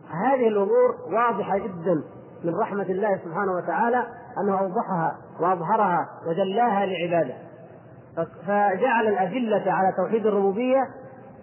[0.10, 2.04] هذه الأمور واضحة جدا
[2.44, 4.04] من رحمة الله سبحانه وتعالى
[4.38, 7.36] أنه أوضحها وأظهرها وجلاها لعباده.
[8.48, 10.88] فجعل الأدلة على توحيد الربوبية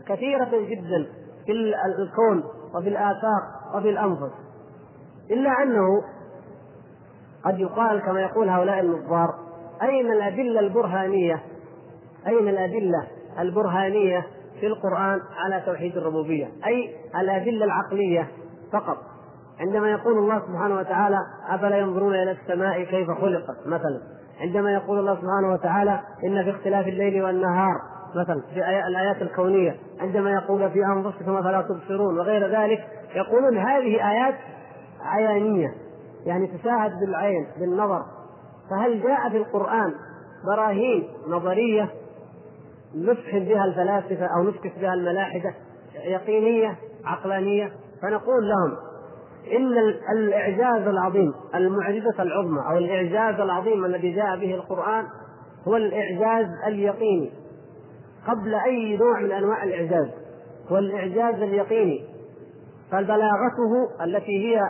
[0.06, 1.06] كثيرة جدا
[1.46, 1.52] في
[1.98, 3.42] الكون وفي الآفاق
[3.74, 4.32] وفي الأنفس
[5.30, 6.02] إلا أنه
[7.44, 9.34] قد يقال كما يقول هؤلاء النظار
[9.82, 11.42] أين الأدلة البرهانية؟
[12.26, 13.06] أين الأدلة
[13.38, 14.26] البرهانية؟
[14.62, 18.28] في القرآن على توحيد الربوبية أي الأدلة العقلية
[18.72, 18.96] فقط.
[19.60, 24.00] عندما يقول الله سبحانه وتعالى أفلا ينظرون إلى السماء كيف خلقت؟ مثلا.
[24.40, 27.74] عندما يقول الله سبحانه وتعالى إن في اختلاف الليل والنهار
[28.16, 29.76] مثلا في الآيات الكونية.
[30.00, 32.80] عندما يقول في أنفسكم فلا تبصرون؟ وغير ذلك
[33.14, 34.34] يقولون هذه آيات
[35.00, 35.74] عيانية
[36.26, 38.02] يعني تشاهد بالعين بالنظر.
[38.70, 39.94] فهل جاء في القرآن
[40.46, 41.88] براهين نظرية
[42.96, 45.54] نفحم بها الفلاسفة أو نسكت بها الملاحدة
[46.04, 47.72] يقينية عقلانية.
[48.02, 48.76] فنقول لهم
[49.56, 49.78] إن
[50.16, 55.04] الإعجاز العظيم المعجزة العظمى أو الإعجاز العظيم الذي جاء به القرآن
[55.68, 57.32] هو الإعجاز اليقيني.
[58.26, 60.08] قبل أي نوع من أنواع الإعجاز
[60.68, 62.04] هو الإعجاز اليقيني.
[62.90, 64.60] فبلاغته التي هي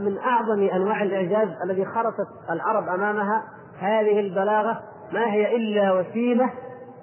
[0.00, 3.44] من أعظم أنواع الإعجاز الذي خرصت العرب أمامها
[3.78, 4.80] هذه البلاغة
[5.12, 6.50] ما هي إلا وسيلة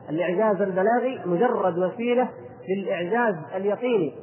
[0.10, 2.30] الإعجاز البلاغي مجرد وسيلة
[2.70, 4.14] للإعجاز اليقيني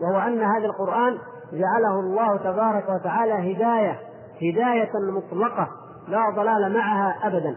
[0.00, 1.18] وهو أن هذا القرآن
[1.52, 3.98] جعله الله تبارك وتعالى هداية
[4.42, 5.68] هداية مطلقة
[6.08, 7.56] لا ضلال معها أبدا.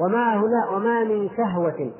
[0.00, 1.92] وما هنا وما من شهوة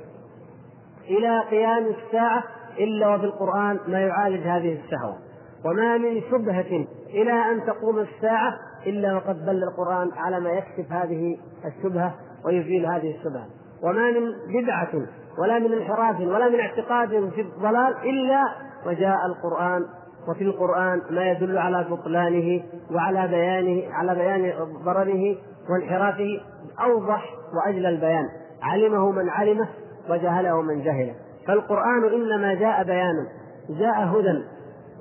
[1.09, 2.43] إلى قيام الساعة
[2.79, 5.17] إلا وفي القرآن ما يعالج هذه الشهوة.
[5.65, 8.53] وما من شبهة إلى أن تقوم الساعة
[8.87, 13.47] إلا وقد دل القرآن على ما يكشف هذه الشبهة ويزيل هذه الشبهة.
[13.83, 15.07] وما من بدعة
[15.39, 18.45] ولا من انحراف ولا من اعتقاد في الضلال إلا
[18.87, 19.85] وجاء القرآن.
[20.29, 22.63] وفي القرآن ما يدل على بطلانه
[22.95, 24.53] وعلى بيانه على بيان
[24.85, 25.37] ضرره
[25.71, 26.41] وانحرافه
[26.85, 27.25] أوضح
[27.55, 28.25] وأجلى البيان.
[28.63, 29.69] علمه من علمه
[30.11, 31.15] وجهله من جهله.
[31.47, 33.27] فالقرآن إنما جاء بيانا
[33.69, 34.45] جاء هدى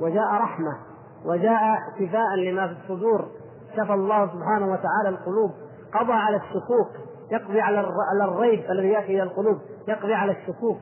[0.02, 0.78] وجاء رحمة
[1.26, 3.26] وجاء شفاء لما في الصدور.
[3.78, 5.52] شفى الله سبحانه وتعالى القلوب
[5.94, 7.82] قضى على الشكوك يقضي على
[8.24, 10.78] الريب الذي يأتي إلى القلوب يقضي على الشكوك.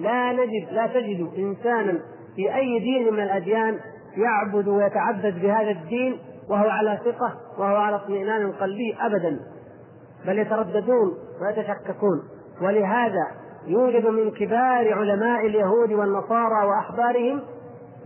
[0.00, 2.00] لا نجد لا تجد إنسانا
[2.36, 3.78] في أي دين من الأديان
[4.16, 6.18] يعبد ويتعبد بهذا الدين
[6.48, 9.40] وهو على ثقة وهو على اطمئنان قلبي ابدا.
[10.26, 12.22] بل يترددون ويتشككون.
[12.62, 13.26] ولهذا
[13.66, 17.40] يوجد من كبار علماء اليهود والنصارى وأحبارهم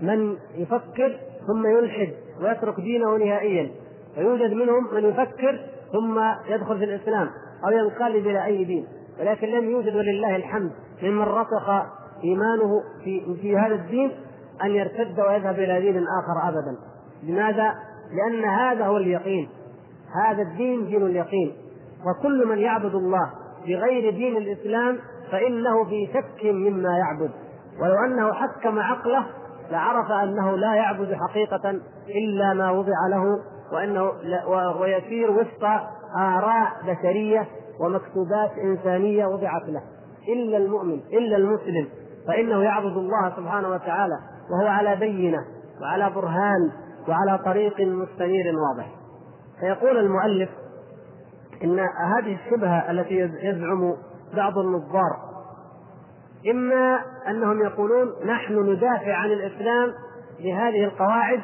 [0.03, 2.13] من يفكر ثم يلحد
[2.43, 3.71] ويترك دينه نهائيا.
[4.19, 5.61] ويوجد منهم من يفكر
[5.93, 6.21] ثم
[6.53, 7.29] يدخل في الإسلام.
[7.65, 8.87] أو ينقلب إلى أي دين.
[9.21, 10.71] ولكن لم يوجد ولله الحمد
[11.03, 11.71] ممن رسخ
[12.25, 14.11] إيمانه في في هذا الدين
[14.65, 16.77] أن يرتد ويذهب إلى دين آخر ابدا.
[17.23, 17.75] لماذا؟
[18.13, 19.49] لأن هذا هو اليقين.
[20.25, 21.53] هذا الدين دين اليقين.
[22.07, 23.31] وكل من يعبد الله
[23.67, 24.99] بغير دين الإسلام
[25.31, 27.31] فإنه في شك مما يعبد.
[27.83, 29.27] ولو أنه حكم عقله
[29.71, 31.71] لعرف أنه لا يعبد حقيقة
[32.09, 33.25] إلا ما وضع له
[33.73, 34.13] وأنه
[34.81, 37.47] ويسير وفق آراء بشرية
[37.81, 39.83] ومكتوبات إنسانية وضعت له.
[40.29, 41.89] إلا المؤمن إلا المسلم
[42.29, 44.19] فإنه يعبد الله سبحانه وتعالى
[44.51, 45.39] وهو على بينة
[45.83, 46.71] وعلى برهان
[47.09, 48.91] وعلى طريق مستنير واضح.
[49.61, 50.51] فيقول المؤلف
[51.65, 51.79] إن
[52.17, 53.97] هذه الشبهة التي يزعم
[54.37, 55.29] بعض النظار
[56.51, 59.93] إما أنهم يقولون نحن ندافع عن الإسلام
[60.39, 61.41] بهذه القواعد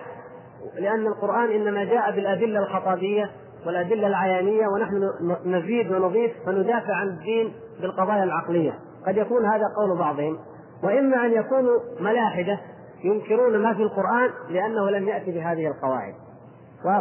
[0.74, 3.30] لأن القرآن إنما جاء بالأدلة الخطابية
[3.66, 5.10] والأدلة العيانية ونحن
[5.46, 8.78] نزيد ونضيف فندافع عن الدين بالقضايا العقلية.
[9.06, 10.38] قد يكون هذا قول بعضهم.
[10.82, 12.60] وإما أن يكونوا ملاحدة
[13.04, 16.14] ينكرون ما في القرآن لأنه لم يأتي بهذه القواعد.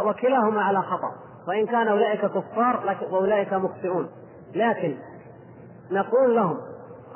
[0.06, 1.12] وكلاهما على خطأ.
[1.48, 4.08] وإن كان أولئك كفار وأولئك مخطئون.
[4.54, 4.94] لكن
[5.90, 6.56] نقول لهم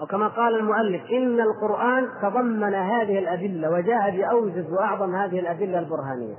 [0.01, 6.35] أو كما قال المؤلف إن القرآن تضمن هذه الأدلة وجاء بأوجز وأعظم هذه الأدلة البرهانية.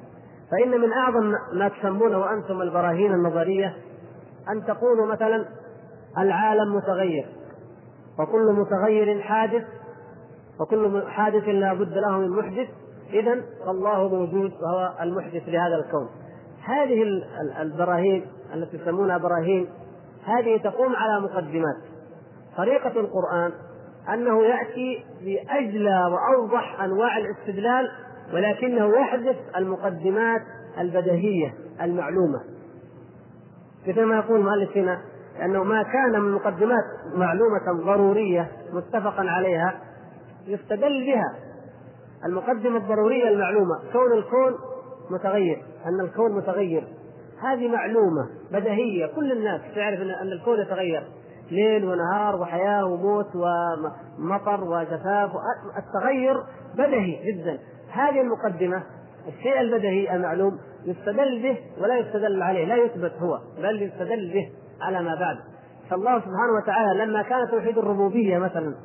[0.52, 3.76] فإن من أعظم ما تسمونه أنتم البراهين النظرية
[4.50, 5.46] أن تقولوا مثلا
[6.18, 7.26] العالم متغير
[8.20, 9.64] وكل متغير حادث
[10.60, 12.68] وكل حادث لا بد له من محدث
[13.14, 16.10] إذا فالله موجود وهو المحدث لهذا الكون.
[16.64, 17.04] هذه
[17.62, 19.68] البراهين التي تسمونها براهين
[20.26, 21.76] هذه تقوم على مقدمات.
[22.58, 23.52] طريقة القرآن
[24.14, 27.92] أنه يأتي بأجلى وأوضح أنواع الاستدلال
[28.34, 30.42] ولكنه يحذف المقدمات
[30.80, 32.40] البديهية المعلومة.
[33.88, 35.02] مثل ما يقول المؤلف هنا
[35.46, 36.84] أنه ما كان من مقدمات
[37.16, 39.74] معلومة ضرورية متفقا عليها
[40.48, 41.36] يستدل بها
[42.26, 44.56] المقدمة الضرورية المعلومة كون الكون
[45.10, 46.88] متغير أن الكون متغير.
[47.42, 51.04] هذه معلومة بديهية كل الناس تعرف أن الكون يتغير.
[51.52, 55.32] ليل ونهار وحياة وموت ومطر وجفاف
[55.78, 57.60] التغير بدهي جدا.
[57.92, 58.84] هذه المقدمة
[59.28, 64.50] الشيء البدهي المعلوم يستدل به ولا يستدل عليه لا يثبت هو بل يستدل به
[64.82, 65.38] على ما بعد.
[65.90, 68.76] فالله سبحانه وتعالى لما كان توحيد الربوبية مثلا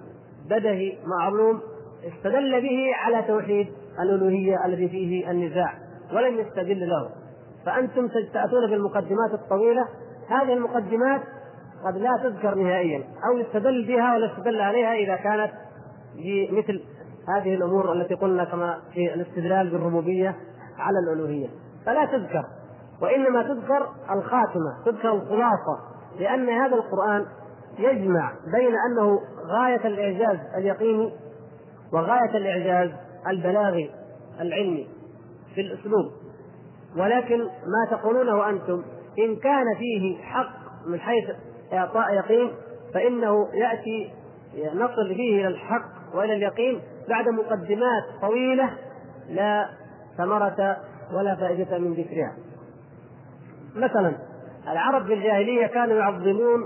[0.51, 1.61] بدهي معلوم
[2.05, 3.69] استدل به على توحيد
[4.03, 5.75] الألوهية الذي فيه النزاع
[6.13, 7.11] ولم يستدل له.
[7.67, 9.89] فأنتم تأتون بالمقدمات الطويلة.
[10.29, 11.21] هذه المقدمات
[11.87, 15.51] قد لا تذكر نهائيا أو يستدل بها ولا يستدل عليها إذا كانت
[16.51, 16.83] مثل
[17.29, 20.37] هذه الأمور التي قلنا كما في الاستدلال بالربوبية
[20.79, 21.49] على الألوهية.
[21.87, 22.45] فلا تذكر
[23.03, 25.79] وإنما تذكر الخاتمة تذكر الخلاصة
[26.19, 27.27] لأن هذا القرآن
[27.79, 31.13] يجمع بين أنه غاية الإعجاز اليقيني
[31.93, 32.91] وغاية الإعجاز
[33.29, 33.91] البلاغي
[34.41, 34.89] العلمي
[35.55, 36.13] في الأسلوب.
[36.97, 38.83] ولكن ما تقولونه أنتم
[39.19, 40.53] إن كان فيه حق
[40.87, 41.31] من حيث
[41.73, 42.51] إعطاء يقين
[42.95, 44.13] فإنه يأتي
[44.75, 48.71] نصل فيه إلى الحق وإلى اليقين بعد مقدمات طويلة
[49.29, 49.69] لا
[50.17, 50.77] ثمرة
[51.13, 52.37] ولا فائدة من ذكرها.
[53.77, 54.13] مثلا
[54.69, 56.65] العرب في الجاهلية كانوا يعظمون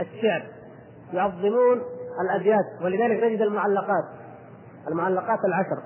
[0.00, 0.42] الشعر
[1.12, 1.82] يعظمون
[2.20, 4.04] الأبيات ولذلك نجد المعلقات
[4.88, 5.82] المعلقات العشر.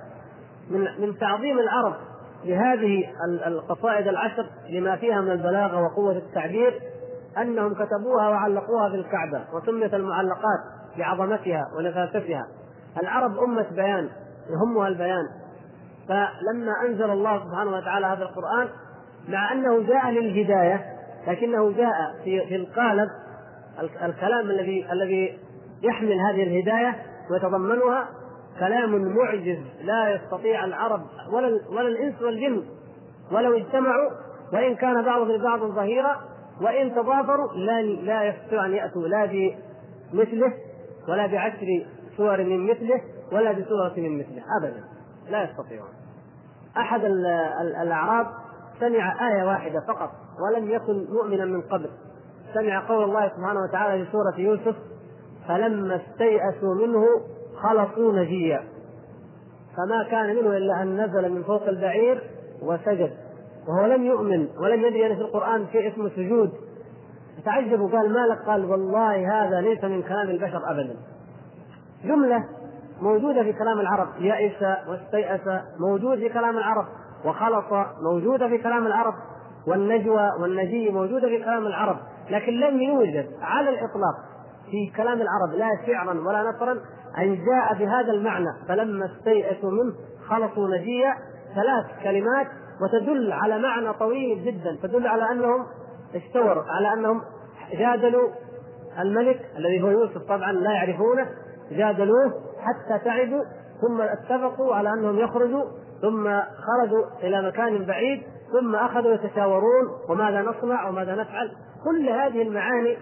[0.70, 1.94] من من تعظيم العرب
[2.44, 3.04] لهذه
[3.46, 6.80] القصائد العشر لما فيها من البلاغة وقوة التعبير
[7.38, 10.60] أنهم كتبوها وعلقوها في الكعبة وسميت المعلقات
[10.98, 12.46] بعظمتها ونفاستها
[13.02, 14.08] العرب أمة بيان
[14.50, 15.28] يهمها البيان
[16.08, 18.68] فلما أنزل الله سبحانه وتعالى هذا القرآن
[19.28, 20.84] مع أنه جاء للهداية
[21.28, 23.08] لكنه جاء في في القالب
[24.02, 25.38] الكلام الذي الذي
[25.82, 28.08] يحمل هذه الهداية ويتضمنها
[28.58, 32.62] كلام معجز لا يستطيع العرب ولا ولا الإنس والجن.
[33.32, 34.10] ولو اجتمعوا
[34.52, 36.20] وإن كان بعضهم لبعض ظهيرا
[36.60, 39.26] وإن تضافروا لا لا يستطيع أن يأتوا لا
[40.12, 40.52] بمثله
[41.08, 41.86] ولا بعشر
[42.16, 43.00] سور من مثله
[43.32, 44.84] ولا بسورة من مثله أبدا
[45.30, 45.88] لا يستطيعون.
[46.76, 47.00] أحد
[47.82, 48.26] الأعراب
[48.80, 50.10] سمع آية واحدة فقط
[50.40, 51.90] ولم يكن مؤمنا من قبل.
[52.54, 54.76] سمع قول الله سبحانه وتعالى في سورة يوسف
[55.48, 57.04] فلما استيأسوا منه
[57.62, 58.64] خلصوا نجيا.
[59.76, 62.30] فما كان منه إلا أن نزل من فوق البعير
[62.62, 63.12] وسجد.
[63.68, 66.52] وهو لم يؤمن ولم يدري أن في القرآن شيء اسمه سجود.
[67.44, 70.96] تعجب وقال ما لك؟ قال والله هذا ليس من كلام البشر أبدا.
[72.04, 72.44] جملة
[73.02, 74.08] موجودة في كلام العرب.
[74.18, 76.86] يئس واستيأس موجود في كلام العرب.
[77.24, 79.14] وخلص موجودة في كلام العرب.
[79.66, 81.96] والنجوى والنجي موجودة في كلام العرب.
[82.30, 84.14] لكن لم يوجد على الإطلاق
[84.70, 86.72] في كلام العرب لا شعرا ولا نثرا
[87.18, 88.50] أن جاء بهذا المعنى.
[88.68, 89.94] فلما استيأسوا منه
[90.28, 91.14] خلصوا نجيا
[91.54, 92.46] ثلاث كلمات
[92.82, 94.78] وتدل على معنى طويل جدا.
[94.82, 95.66] تدل على أنهم
[96.14, 97.20] اشتوروا على أنهم
[97.72, 98.28] جادلوا
[98.98, 100.22] الملك الذي هو يوسف.
[100.28, 101.26] طبعا لا يعرفونه.
[101.76, 103.44] جادلوه حتى تعبوا
[103.80, 105.64] ثم اتفقوا على أنهم يخرجوا
[106.02, 108.22] ثم خرجوا إلى مكان بعيد
[108.52, 111.50] ثم أخذوا يتشاورون وماذا نصنع وماذا نفعل.
[111.84, 112.96] كل هذه المعاني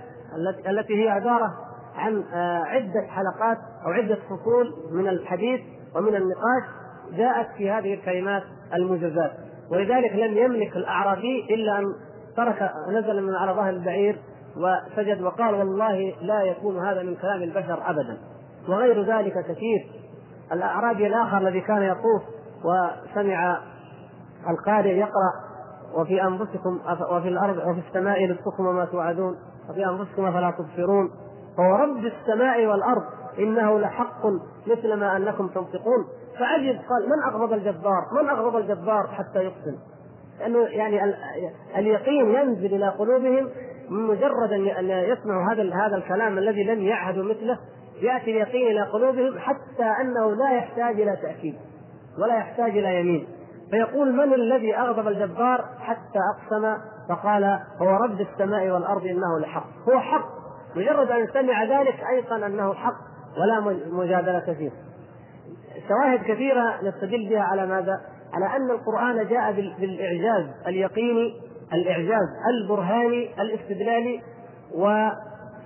[0.66, 1.52] التي هي عبارة
[1.96, 5.60] عن آه، عدة حلقات أو عدة فصول من الحديث
[5.96, 6.62] ومن النقاش
[7.12, 8.42] جاءت في هذه الكلمات
[8.74, 9.32] الموجزات.
[9.70, 11.84] ولذلك لم يملك الأعرابي إلا أن
[12.36, 14.18] ترك نزل من على ظهر البعير
[14.56, 18.18] وسجد وقال والله لا يكون هذا من كلام البشر ابدا.
[18.68, 19.90] وغير ذلك كثير
[20.52, 22.22] الأعرابي الآخر الذي كان يطوف
[22.64, 23.58] وسمع
[24.50, 25.32] القارئ يقرأ
[25.94, 29.36] وفي أنفسكم وفي الأرض وفي السماء رزقكم وما توعدون
[29.70, 31.10] وفي أنفسكم فلا تبصرون
[31.56, 33.02] فورب السماء والأرض
[33.38, 34.26] إنه لحق
[34.66, 36.06] مثل ما أنكم تنطقون
[36.38, 39.76] فعجب قال من أغضب الجبار؟ من أغضب الجبار حتى يقسم؟
[40.40, 41.14] لأنه يعني
[41.76, 43.48] اليقين ينزل إلى قلوبهم
[43.88, 47.58] مجرد ان يسمعوا هذا هذا الكلام الذي لم يعهدوا مثله
[48.02, 51.54] يأتي اليقين إلى قلوبهم حتى أنه لا يحتاج إلى تأكيد
[52.18, 53.26] ولا يحتاج إلى يمين.
[53.70, 56.76] فيقول من الذي أغضب الجبار حتى أقسم؟
[57.08, 59.66] فقال هو رب السماء والأرض إنه لحق.
[59.88, 60.28] هو حق.
[60.76, 62.98] مجرد أن سمع ذلك أيقن أنه حق
[63.40, 64.70] ولا مجادلة فيه.
[65.88, 68.00] شواهد كثيرة نستدل بها على ماذا؟
[68.32, 71.34] على أن القرآن جاء بالإعجاز اليقيني
[71.72, 74.22] الإعجاز البرهاني الاستدلالي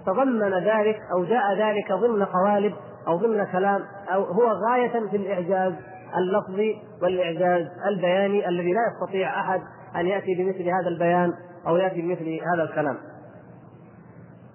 [0.07, 2.75] وتضمن ذلك أو جاء ذلك ضمن قوالب
[3.09, 3.81] أو ضمن كلام
[4.15, 5.73] أو هو غاية في الإعجاز
[6.17, 9.61] اللفظي والإعجاز البياني الذي لا يستطيع أحد
[9.97, 11.33] أن يأتي بمثل هذا البيان
[11.67, 12.97] أو يأتي بمثل هذا الكلام.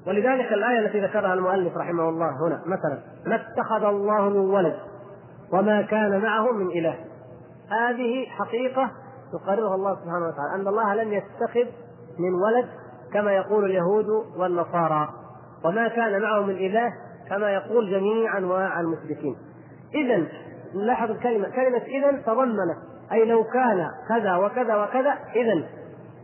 [0.08, 4.76] ولذلك الآية التي ذكرها المؤلف رحمه الله هنا مثلا ما اتخذ الله من ولد
[5.54, 6.95] وما كان معه من إله.
[7.70, 8.91] هذه حقيقة
[9.34, 11.72] يقررها الله سبحانه وتعالى أن الله لم يتخذ
[12.20, 12.70] من ولد
[13.14, 14.06] كما يقول اليهود
[14.38, 15.21] والنصارى
[15.66, 16.93] وما كان معه من إله
[17.30, 19.36] كما يقول جميع انواع المشركين.
[19.95, 20.28] اذا
[20.76, 21.49] نلاحظ الكلمة.
[21.49, 22.78] كلمة اذا تضمنت.
[23.12, 25.64] أي لو كان كذا وكذا وكذا اذا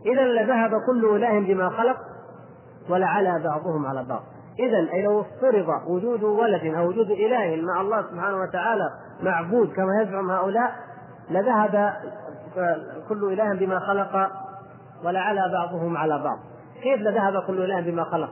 [0.06, 1.96] اذا لذهب كل إله بما خلق
[2.90, 4.22] ولعلى بعضهم على بعض.
[4.58, 8.90] اذا أي لو افترض وجود ولد أو وجود إله مع الله سبحانه وتعالى
[9.22, 10.72] معبود كما يزعم هؤلاء
[11.30, 11.92] لذهب
[13.08, 14.30] كل إله بما خلق
[15.04, 16.38] ولعلى بعضهم على بعض.
[16.82, 18.30] كيف لذهب كل إله بما خلق؟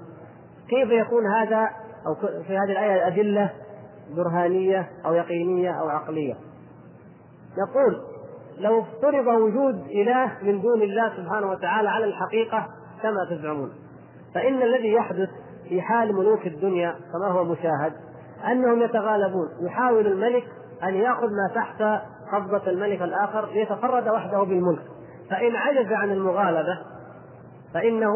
[0.68, 1.68] كيف يكون هذا
[2.06, 3.50] أو في هذه الآية ادله
[4.16, 6.34] برهانية أو يقينية أو عقلية؟
[7.58, 8.02] يقول
[8.58, 12.66] لو افترض وجود إله من دون الله سبحانه وتعالى على الحقيقة
[13.02, 13.72] كما تزعمون.
[14.34, 15.28] فإن الذي يحدث
[15.68, 17.92] في حال ملوك الدنيا كما هو مشاهد
[18.50, 19.48] أنهم يتغالبون.
[19.60, 20.44] يحاول الملك
[20.82, 21.82] أن يأخذ ما تحت
[22.32, 24.82] قبضة الملك الآخر ليتفرد وحده بالملك.
[25.30, 26.78] فإن عجز عن المغالبة
[27.74, 28.12] فإنه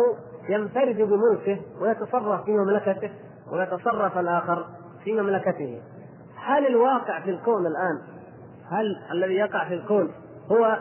[0.48, 3.10] ينفرد بملكه ويتصرف في مملكته
[3.52, 4.66] ويتصرف الآخر
[5.04, 5.80] في مملكته.
[6.36, 8.20] هل الواقع في الكون الآن
[8.70, 10.10] هل الذي يقع في الكون
[10.52, 10.78] هو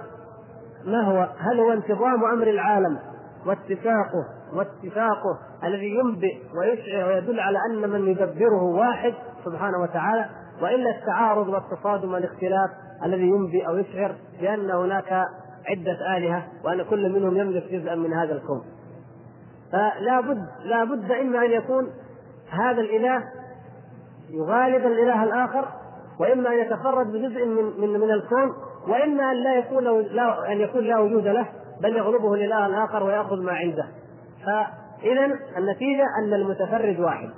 [0.85, 2.99] ما هو؟ هل هو انتظام أمر العالم
[3.45, 9.13] واتفاقه واتفاقه الذي ينبئ ويشعر ويدل على أن من يدبره واحد
[9.45, 10.25] سبحانه وتعالى
[10.61, 12.69] وإلا التعارض والتصادم والاختلاف
[13.05, 15.25] الذي ينبئ أو يشعر بأن هناك
[15.65, 18.63] عدة آلهة وأن كل منهم يملك جزءا من هذا الكون؟
[19.71, 21.89] فلا بد لا بد إما أن يكون
[22.49, 23.23] هذا الإله
[24.29, 25.65] يغالب الإله الآخر
[26.19, 28.53] وإما أن يتفرد بجزء من من من الكون
[28.87, 31.47] وإما أن لا يكون لا أن يكون لا وجود له
[31.81, 33.85] بل يغلبه الإله الآخر ويأخذ ما عنده.
[34.45, 35.25] فاذا
[35.57, 37.29] النتيجة أن المتفرد واحد.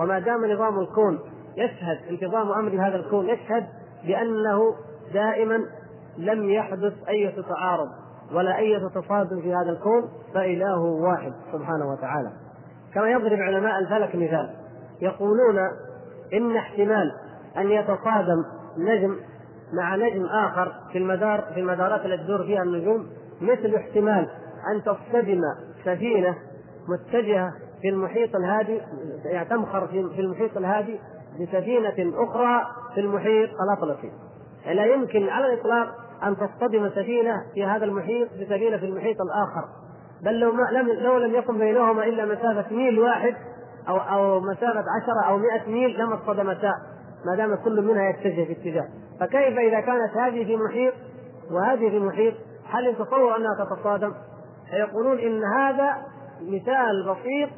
[0.00, 1.18] وما دام نظام الكون
[1.56, 3.66] يشهد انتظام أمر هذا الكون يشهد
[4.06, 4.74] بأنه
[5.14, 5.60] دائما
[6.18, 7.88] لم يحدث أي تعارض
[8.34, 12.30] ولا أي تصادم في هذا الكون فإله واحد سبحانه وتعالى.
[12.94, 14.50] كما يضرب علماء الفلك مثال
[15.02, 15.58] يقولون
[16.32, 17.12] إن احتمال
[17.56, 18.44] أن يتصادم
[18.78, 19.16] نجم
[19.72, 23.06] مع نجم آخر في المدار في المدارات التي تدور فيها النجوم
[23.40, 24.28] مثل احتمال
[24.72, 25.42] أن تصطدم
[25.84, 26.36] سفينة
[26.88, 27.52] متجهة
[27.82, 28.80] في المحيط الهادي
[29.24, 31.00] يعني تمخر في المحيط الهادي
[31.40, 32.62] بسفينة أخرى
[32.94, 34.12] في المحيط الأطلسي.
[34.66, 35.88] لا يمكن على الإطلاق
[36.24, 39.68] أن تصطدم سفينة في هذا المحيط بسفينه في المحيط الآخر.
[40.22, 43.34] بل لو ما لم لو لم يكن بينهما إلا مسافة ميل واحد
[43.88, 46.72] أو أو مسافة عشرة أو 100 ميل لما اصطدمتا.
[47.26, 48.88] ما دام كل منها يتجه في اتجاه.
[49.20, 50.94] فكيف إذا كانت هذه في محيط
[51.50, 52.34] وهذه في محيط؟
[52.70, 54.12] هل يتصور أنها تتصادم؟
[54.70, 55.96] فيقولون إن هذا
[56.42, 57.50] مثال بسيط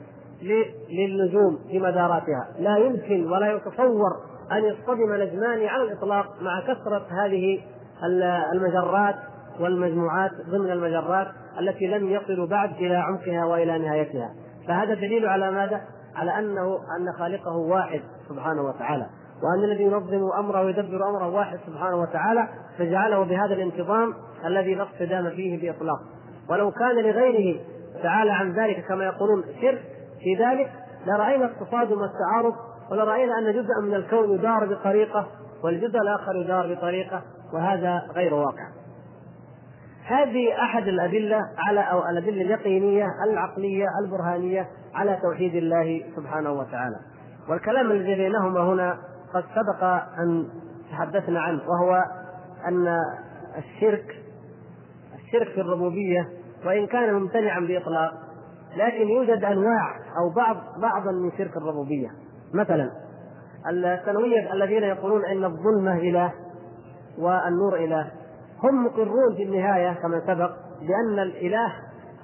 [0.90, 2.48] للنجوم في مداراتها.
[2.58, 4.10] لا يمكن ولا يتصور
[4.52, 7.60] أن يصطدم نجمان على الإطلاق مع كثرة هذه
[8.52, 9.14] المجرات
[9.60, 11.26] والمجموعات ضمن المجرات
[11.60, 14.30] التي لم يصلوا بعد إلى عمقها وإلى نهايتها.
[14.68, 15.80] فهذا دليل على ماذا؟
[16.16, 19.06] على أنه أن خالقه واحد سبحانه وتعالى.
[19.42, 22.48] وأن الذي ينظم أمره ويدبر أمره واحد سبحانه وتعالى
[22.78, 24.14] فجعله بهذا الانتظام
[24.46, 25.98] الذي لا اصطدام فيه بإطلاق.
[26.50, 27.60] ولو كان لغيره
[28.02, 29.82] تعالى عن ذلك كما يقولون شرك
[30.20, 30.72] في ذلك
[31.06, 32.54] لرأينا التصادم والتعارض
[32.90, 35.26] ولرأينا أن جزءا من الكون يدار بطريقة
[35.64, 37.22] والجزء الآخر يدار بطريقة.
[37.52, 38.68] وهذا غير واقع.
[40.06, 46.96] هذه أحد الأدلة على أو الأدلة اليقينية العقلية البرهانية على توحيد الله سبحانه وتعالى.
[47.48, 48.98] والكلام الذي بينهما هنا
[49.34, 49.84] قد سبق
[50.18, 50.48] أن
[50.90, 52.04] تحدثنا عنه وهو
[52.68, 52.96] أن
[53.58, 54.16] الشرك
[55.14, 56.28] الشرك في الربوبية
[56.66, 58.12] وإن كان ممتنعا بإطلاق
[58.76, 62.08] لكن يوجد أنواع أو بعض بعضا من شرك الربوبية
[62.54, 62.90] مثلا
[63.70, 66.32] الثانويه الذين يقولون إن الظلمه اله
[67.18, 68.10] والنور إله.
[68.64, 70.50] هم مقرون في النهاية كما سبق
[70.80, 71.72] بأن الإله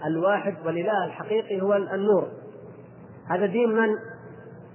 [0.07, 2.29] الواحد والإله الحقيقي هو النور.
[3.31, 3.89] هذا دين من؟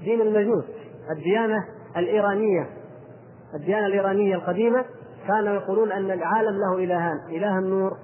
[0.04, 0.66] دين المجوس.
[1.12, 1.66] الديانة
[1.98, 2.68] الإيرانية.
[3.56, 4.86] الديانة الإيرانية القديمة
[5.28, 7.98] كانوا يقولون أن العالم له إلهان إله النور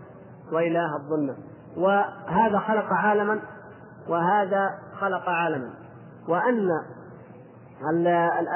[0.52, 1.36] وإله الظلمه
[1.78, 3.40] وهذا خلق عالما
[4.10, 5.74] وهذا خلق عالما.
[6.28, 6.68] وأن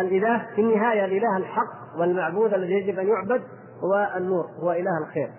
[0.02, 3.42] الإله في النهاية الإله الحق والمعبود الذي يجب أن يعبد
[3.84, 5.30] هو النور هو إله الخير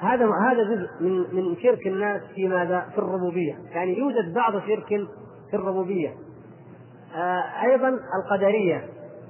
[0.00, 4.88] هذا هذا جزء من من شرك الناس في ماذا؟ في الربوبية، يعني يوجد بعض شرك
[5.50, 6.14] في الربوبية.
[7.16, 8.84] آه أيضا القدرية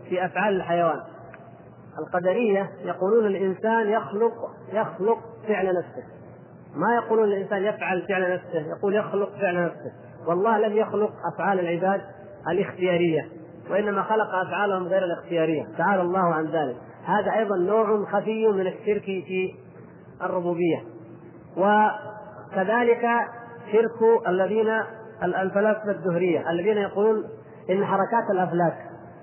[0.09, 1.01] في أفعال الحيوان.
[1.99, 4.33] القدرية يقولون الإنسان يخلق
[4.73, 6.05] يخلق فعل نفسه.
[6.75, 9.93] ما يقولون الإنسان يفعل فعل نفسه، يقول يخلق فعل نفسه.
[10.29, 12.01] والله لم يخلق أفعال العباد
[12.51, 13.29] الاختيارية،
[13.71, 16.77] وإنما خلق أفعالهم غير الاختيارية، تعالى الله عن ذلك.
[17.05, 19.55] هذا أيضا نوع خفي من الشرك في
[20.23, 20.83] الربوبية.
[21.57, 23.07] وكذلك
[23.73, 24.83] شرك الذين
[25.23, 27.25] الفلاسفة الدهريه الذين يقولون
[27.71, 28.77] إن حركات الأفلاك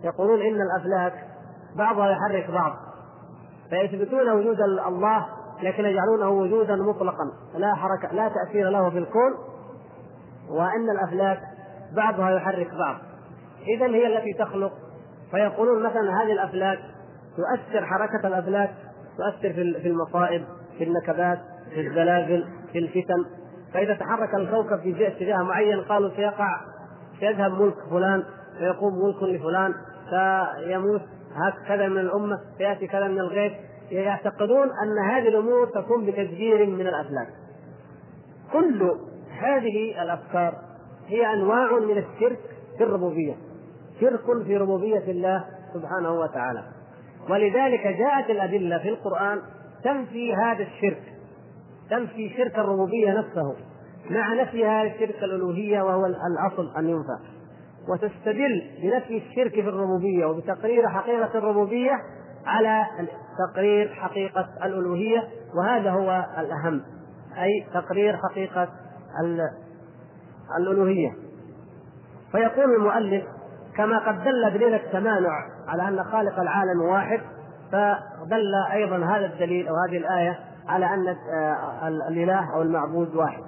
[0.04, 1.14] يقولون إن الأفلاك
[1.76, 2.74] بعضها يحرك بعض
[3.70, 5.26] فيثبتون وجود الله
[5.64, 7.24] لكن يجعلونه وجودا مطلقا.
[7.58, 9.32] لا حركة لا تأثير له في الكون.
[10.50, 11.40] وإن الأفلاك
[11.96, 12.98] بعضها يحرك بعض.
[13.68, 14.72] اذا هي التي تخلق.
[15.32, 16.80] فيقولون مثلا هذه الأفلاك
[17.38, 18.72] تؤثر حركة الأفلاك
[19.18, 20.46] تؤثر في المصائب
[20.78, 21.40] في النكبات
[21.74, 23.26] في الزلازل في الفتن.
[23.74, 26.62] فإذا تحرك الكوكب في اتجاه معين قالوا سيقع
[27.20, 28.24] سيذهب ملك فلان
[28.58, 29.74] فيقوم ملك لفلان
[30.10, 31.02] فيموت
[31.36, 33.54] هكذا من الأمة فيأتي كذا من الغيث.
[33.92, 37.28] يعتقدون أن هذه الأمور تكون بتدبير من الأفلاك.
[38.54, 38.92] كل
[39.42, 40.54] هذه الأفكار
[41.08, 42.40] هي أنواع من الشرك
[42.78, 43.36] في الربوبية.
[44.04, 46.64] شرك في ربوبية الله سبحانه وتعالى.
[47.30, 49.40] ولذلك جاءت الأدلة في القرآن
[49.84, 51.04] تنفي هذا الشرك
[51.90, 53.56] تنفي شرك الربوبية نفسه.
[54.10, 57.18] مع نفي هذا الشرك الألوهية وهو الأصل أن ينفى.
[57.90, 61.92] وتستدل بنفي الشرك في الربوبية وبتقرير حقيقة الربوبية
[62.46, 62.86] على
[63.48, 66.82] تقرير حقيقة الألوهية وهذا هو الأهم
[67.38, 68.70] أي تقرير حقيقة
[70.60, 71.12] الألوهية.
[72.32, 73.24] فيقول المؤلف
[73.78, 75.30] كما قد دل دليل التمانع
[75.68, 77.22] على أن خالق العالم واحد
[77.72, 83.44] فدل أيضا هذا الدليل أو هذه الآية على أن آه، الإله أو المعبود واحد.